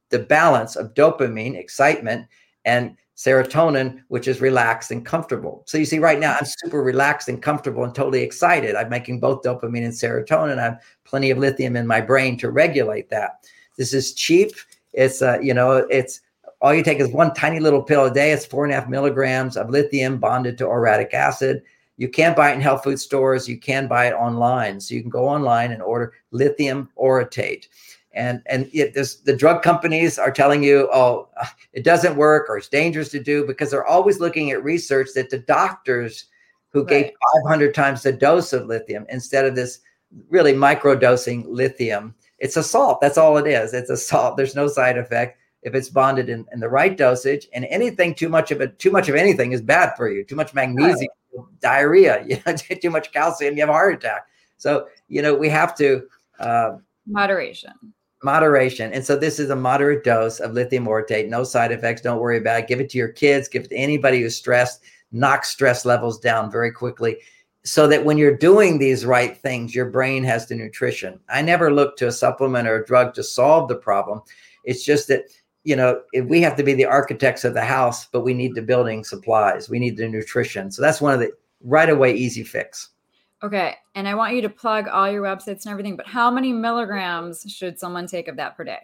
the 0.09 0.19
balance 0.19 0.75
of 0.75 0.93
dopamine, 0.95 1.55
excitement, 1.55 2.27
and 2.65 2.97
serotonin, 3.19 4.01
which 4.07 4.29
is 4.29 4.39
relaxed 4.39 4.91
and 4.91 5.05
comfortable. 5.05 5.61
So 5.65 5.77
you 5.77 5.83
see, 5.83 5.99
right 5.99 6.21
now 6.21 6.37
I'm 6.39 6.45
super 6.45 6.81
relaxed 6.81 7.27
and 7.27 7.41
comfortable 7.41 7.83
and 7.83 7.93
totally 7.93 8.21
excited. 8.21 8.75
I'm 8.75 8.87
making 8.87 9.19
both 9.19 9.41
dopamine 9.43 9.83
and 9.83 9.93
serotonin. 9.93 10.57
I 10.57 10.63
have 10.63 10.81
plenty 11.03 11.29
of 11.29 11.37
lithium 11.37 11.75
in 11.75 11.85
my 11.85 11.99
brain 11.99 12.37
to 12.37 12.49
regulate 12.49 13.09
that. 13.09 13.45
This 13.77 13.93
is 13.93 14.13
cheap. 14.13 14.51
It's 14.93 15.21
uh, 15.21 15.37
you 15.41 15.53
know, 15.53 15.85
it's 15.89 16.21
all 16.61 16.73
you 16.73 16.81
take 16.81 17.01
is 17.01 17.09
one 17.09 17.33
tiny 17.33 17.59
little 17.59 17.83
pill 17.83 18.05
a 18.05 18.13
day. 18.13 18.31
It's 18.31 18.45
four 18.45 18.63
and 18.63 18.71
a 18.71 18.79
half 18.79 18.87
milligrams 18.87 19.57
of 19.57 19.69
lithium 19.69 20.17
bonded 20.17 20.57
to 20.59 20.63
orotic 20.63 21.13
acid. 21.13 21.61
You 21.97 22.07
can't 22.07 22.37
buy 22.37 22.51
it 22.51 22.55
in 22.55 22.61
health 22.61 22.85
food 22.85 23.01
stores. 23.01 23.49
You 23.49 23.59
can 23.59 23.89
buy 23.89 24.07
it 24.07 24.13
online. 24.13 24.79
So 24.79 24.95
you 24.95 25.01
can 25.01 25.09
go 25.09 25.27
online 25.27 25.73
and 25.73 25.81
order 25.81 26.13
lithium 26.31 26.89
orotate. 26.97 27.67
And 28.19 28.41
and 28.47 28.69
it, 28.73 28.93
this, 28.93 29.15
the 29.15 29.35
drug 29.35 29.63
companies 29.63 30.19
are 30.19 30.31
telling 30.31 30.61
you, 30.61 30.89
oh, 30.91 31.29
it 31.71 31.85
doesn't 31.85 32.17
work 32.17 32.49
or 32.49 32.57
it's 32.57 32.67
dangerous 32.67 33.09
to 33.11 33.23
do 33.23 33.47
because 33.47 33.71
they're 33.71 33.87
always 33.87 34.19
looking 34.19 34.51
at 34.51 34.61
research 34.61 35.07
that 35.15 35.29
the 35.29 35.39
doctors 35.39 36.25
who 36.73 36.81
right. 36.81 36.89
gave 36.89 37.11
500 37.45 37.73
times 37.73 38.03
the 38.03 38.11
dose 38.11 38.51
of 38.51 38.67
lithium 38.67 39.05
instead 39.07 39.45
of 39.45 39.55
this 39.55 39.79
really 40.29 40.53
micro 40.53 40.95
dosing 40.95 41.45
lithium. 41.47 42.13
It's 42.39 42.57
a 42.57 42.63
salt. 42.63 42.99
That's 42.99 43.17
all 43.17 43.37
it 43.37 43.47
is. 43.47 43.73
It's 43.73 43.89
a 43.89 43.97
salt. 43.97 44.35
There's 44.35 44.55
no 44.55 44.67
side 44.67 44.97
effect 44.97 45.39
if 45.63 45.73
it's 45.73 45.89
bonded 45.89 46.29
in, 46.29 46.45
in 46.51 46.59
the 46.59 46.69
right 46.69 46.97
dosage. 46.97 47.47
And 47.53 47.65
anything 47.65 48.13
too 48.13 48.29
much 48.29 48.51
of 48.51 48.59
it, 48.59 48.79
too 48.79 48.91
much 48.91 49.07
of 49.07 49.15
anything 49.15 49.53
is 49.53 49.61
bad 49.61 49.93
for 49.95 50.09
you. 50.09 50.25
Too 50.25 50.35
much 50.35 50.53
magnesium, 50.53 51.09
right. 51.33 51.45
diarrhea, 51.61 52.25
you 52.27 52.37
know, 52.45 52.53
too 52.53 52.89
much 52.89 53.13
calcium, 53.13 53.55
you 53.55 53.61
have 53.61 53.69
a 53.69 53.73
heart 53.73 53.93
attack. 53.93 54.27
So, 54.57 54.87
you 55.07 55.21
know, 55.21 55.33
we 55.33 55.47
have 55.47 55.73
to 55.77 56.05
Uh, 56.37 56.77
Moderation. 57.07 57.93
Moderation. 58.23 58.91
And 58.93 59.05
so 59.05 59.15
this 59.15 59.39
is 59.39 59.49
a 59.49 59.55
moderate 59.55 60.03
dose 60.03 60.39
of 60.39 60.53
lithium 60.53 60.85
orotate, 60.85 61.29
no 61.29 61.43
side 61.43 61.71
effects. 61.71 62.01
Don't 62.01 62.19
worry 62.19 62.37
about 62.37 62.59
it. 62.59 62.67
Give 62.67 62.81
it 62.81 62.89
to 62.89 62.97
your 62.97 63.09
kids, 63.09 63.47
give 63.47 63.63
it 63.63 63.69
to 63.69 63.75
anybody 63.75 64.21
who's 64.21 64.35
stressed, 64.35 64.83
knock 65.11 65.45
stress 65.45 65.85
levels 65.85 66.19
down 66.19 66.51
very 66.51 66.71
quickly 66.71 67.17
so 67.63 67.87
that 67.87 68.05
when 68.05 68.17
you're 68.17 68.35
doing 68.35 68.77
these 68.77 69.05
right 69.05 69.37
things, 69.37 69.75
your 69.75 69.89
brain 69.89 70.23
has 70.23 70.47
the 70.47 70.55
nutrition. 70.55 71.19
I 71.29 71.41
never 71.41 71.71
look 71.71 71.97
to 71.97 72.07
a 72.07 72.11
supplement 72.11 72.67
or 72.67 72.81
a 72.81 72.85
drug 72.85 73.13
to 73.15 73.23
solve 73.23 73.67
the 73.67 73.75
problem. 73.75 74.21
It's 74.63 74.83
just 74.83 75.07
that, 75.09 75.25
you 75.63 75.75
know, 75.75 76.01
we 76.25 76.41
have 76.41 76.55
to 76.55 76.63
be 76.63 76.73
the 76.73 76.85
architects 76.85 77.43
of 77.43 77.53
the 77.53 77.63
house, 77.63 78.05
but 78.05 78.21
we 78.21 78.33
need 78.33 78.55
the 78.55 78.61
building 78.61 79.03
supplies, 79.03 79.69
we 79.69 79.79
need 79.79 79.97
the 79.97 80.07
nutrition. 80.07 80.71
So 80.71 80.81
that's 80.81 81.01
one 81.01 81.13
of 81.13 81.19
the 81.19 81.31
right 81.61 81.89
away 81.89 82.13
easy 82.13 82.43
fix. 82.43 82.89
Okay. 83.41 83.75
And 83.95 84.07
I 84.07 84.15
want 84.15 84.35
you 84.35 84.41
to 84.41 84.49
plug 84.49 84.87
all 84.87 85.09
your 85.09 85.23
websites 85.23 85.65
and 85.65 85.67
everything, 85.67 85.95
but 85.95 86.07
how 86.07 86.29
many 86.29 86.51
milligrams 86.51 87.45
should 87.47 87.79
someone 87.79 88.07
take 88.07 88.27
of 88.27 88.35
that 88.35 88.57
per 88.57 88.63
day? 88.63 88.79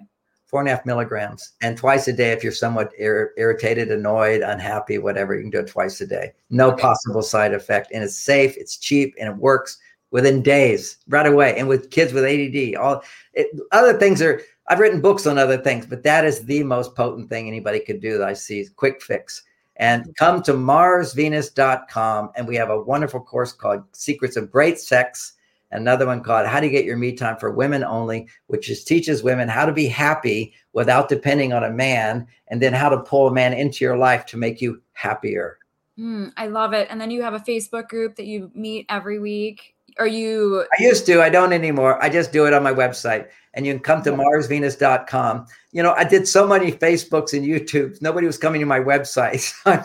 Four 0.48 0.62
and 0.62 0.70
a 0.70 0.76
half 0.76 0.86
milligrams. 0.86 1.54
And 1.62 1.78
twice 1.78 2.08
a 2.08 2.14
day, 2.14 2.32
if 2.32 2.44
you're 2.44 2.54
somewhat 2.54 2.92
ir- 2.98 3.34
irritated, 3.38 3.92
annoyed, 3.92 4.42
unhappy, 4.42 4.98
whatever, 4.98 5.36
you 5.36 5.42
can 5.42 5.50
do 5.50 5.60
it 5.60 5.68
twice 5.68 6.00
a 6.02 6.08
day. 6.08 6.34
No 6.50 6.72
okay. 6.72 6.82
possible 6.82 7.22
side 7.22 7.54
effect. 7.54 7.92
And 7.92 8.04
it's 8.04 8.18
safe, 8.18 8.56
it's 8.56 8.78
cheap, 8.78 9.14
and 9.20 9.28
it 9.28 9.36
works 9.36 9.78
within 10.12 10.42
days, 10.42 10.98
right 11.10 11.26
away. 11.26 11.58
And 11.58 11.68
with 11.68 11.90
kids 11.90 12.14
with 12.14 12.24
ADD, 12.24 12.76
all 12.76 13.04
it, 13.34 13.48
other 13.72 13.98
things 13.98 14.22
are, 14.22 14.42
I've 14.68 14.80
written 14.80 15.02
books 15.02 15.28
on 15.28 15.38
other 15.38 15.58
things, 15.58 15.86
but 15.86 16.04
that 16.04 16.24
is 16.24 16.46
the 16.46 16.64
most 16.64 16.96
potent 16.96 17.28
thing 17.28 17.48
anybody 17.48 17.80
could 17.80 18.00
do 18.00 18.18
that 18.18 18.28
I 18.28 18.34
see. 18.34 18.68
Quick 18.76 19.02
fix 19.02 19.44
and 19.78 20.16
come 20.18 20.42
to 20.44 20.54
marsvenus.com 20.54 22.32
and 22.36 22.48
we 22.48 22.56
have 22.56 22.70
a 22.70 22.82
wonderful 22.82 23.20
course 23.20 23.52
called 23.52 23.84
secrets 23.92 24.36
of 24.36 24.52
great 24.52 24.80
sex. 24.80 25.34
Another 25.72 26.06
one 26.06 26.24
called 26.24 26.48
how 26.48 26.60
to 26.60 26.70
get 26.70 26.86
your 26.86 26.96
me 26.96 27.14
time 27.14 27.38
for 27.38 27.52
women 27.52 27.84
only 27.84 28.28
which 28.48 28.70
is 28.70 28.84
teaches 28.84 29.24
women 29.24 29.50
how 29.50 29.66
to 29.66 29.74
be 29.74 29.88
happy 29.88 30.54
without 30.74 31.10
depending 31.10 31.52
on 31.52 31.64
a 31.64 31.70
man 31.70 32.26
and 32.48 32.62
then 32.62 32.74
how 32.74 32.88
to 32.88 33.00
pull 33.00 33.28
a 33.28 33.34
man 33.34 33.54
into 33.54 33.84
your 33.84 33.98
life 33.98 34.26
to 34.28 34.38
make 34.38 34.62
you 34.62 34.82
happier. 34.94 35.58
Mm, 36.00 36.32
i 36.38 36.48
love 36.48 36.74
it. 36.74 36.88
And 36.90 37.00
then 37.00 37.12
you 37.12 37.22
have 37.22 37.34
a 37.34 37.40
facebook 37.40 37.90
group 37.90 38.16
that 38.16 38.26
you 38.26 38.52
meet 38.54 38.86
every 38.90 39.20
week 39.20 39.75
are 40.00 40.08
you 40.08 40.66
i 40.78 40.84
used 40.84 41.06
to 41.06 41.22
i 41.22 41.30
don't 41.30 41.54
anymore 41.54 42.02
i 42.04 42.10
just 42.10 42.32
do 42.32 42.46
it 42.46 42.54
on 42.54 42.64
my 42.64 42.74
website 42.74 43.28
and 43.54 43.66
you 43.66 43.74
can 43.74 43.82
come 43.82 44.02
to 44.02 44.12
marsvenus.com 44.12 45.46
you 45.72 45.82
know 45.82 45.94
i 45.94 46.04
did 46.04 46.28
so 46.28 46.48
many 46.48 46.72
facebooks 46.72 47.34
and 47.34 47.46
youtubes 47.46 48.02
nobody 48.02 48.28
was 48.28 48.38
coming 48.38 48.60
to 48.60 48.66
my 48.66 48.80
website 48.80 49.54
i'm 49.66 49.84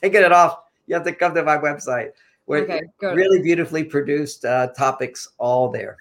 taking 0.00 0.22
it 0.22 0.32
off 0.32 0.60
you 0.86 0.94
have 0.94 1.04
to 1.04 1.12
come 1.12 1.34
to 1.34 1.42
my 1.42 1.56
website 1.56 2.10
where 2.46 2.62
okay, 2.62 2.80
really 3.02 3.42
beautifully 3.42 3.84
produced 3.84 4.44
uh, 4.44 4.68
topics 4.68 5.28
all 5.38 5.70
there 5.70 5.98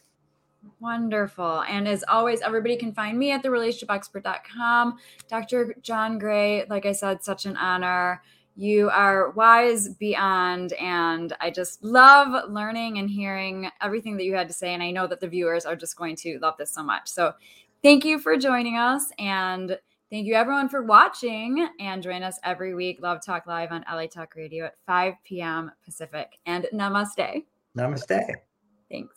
Wonderful. 0.80 1.64
And 1.64 1.88
as 1.88 2.04
always, 2.08 2.42
everybody 2.42 2.76
can 2.76 2.94
find 2.94 3.18
me 3.18 3.32
at 3.32 3.44
therelationshipexpert.com. 3.44 4.98
Dr. 5.28 5.76
John 5.82 6.20
Gray, 6.20 6.66
like 6.70 6.86
I 6.86 6.92
said, 6.92 7.24
such 7.24 7.46
an 7.46 7.58
honor. 7.58 8.22
You 8.60 8.90
are 8.90 9.30
wise 9.32 9.90
beyond, 9.90 10.74
and 10.74 11.32
I 11.40 11.52
just 11.52 11.84
love 11.84 12.50
learning 12.50 12.98
and 12.98 13.08
hearing 13.08 13.70
everything 13.84 14.18
that 14.18 14.24
you 14.24 14.34
had 14.34 14.48
to 14.48 14.54
say. 14.54 14.74
And 14.74 14.82
I 14.82 14.90
know 14.90 15.06
that 15.06 15.20
the 15.20 15.28
viewers 15.28 15.64
are 15.68 15.76
just 15.76 15.96
going 15.96 16.16
to 16.18 16.40
love 16.42 16.56
this 16.58 16.74
so 16.74 16.82
much. 16.82 17.08
So, 17.08 17.34
thank 17.84 18.04
you 18.04 18.18
for 18.18 18.36
joining 18.36 18.76
us, 18.76 19.12
and 19.20 19.78
thank 20.10 20.26
you 20.26 20.34
everyone 20.34 20.70
for 20.70 20.82
watching. 20.82 21.70
And 21.80 22.02
join 22.02 22.24
us 22.24 22.40
every 22.44 22.74
week, 22.74 22.98
Love 23.00 23.24
Talk 23.24 23.46
Live 23.46 23.72
on 23.72 23.86
LA 23.92 24.08
Talk 24.08 24.34
Radio 24.36 24.66
at 24.66 24.76
5 24.88 25.14
p.m. 25.24 25.72
Pacific. 25.86 26.40
And 26.48 26.66
namaste. 26.74 27.44
Namaste. 27.78 28.34
Thanks. 28.90 29.17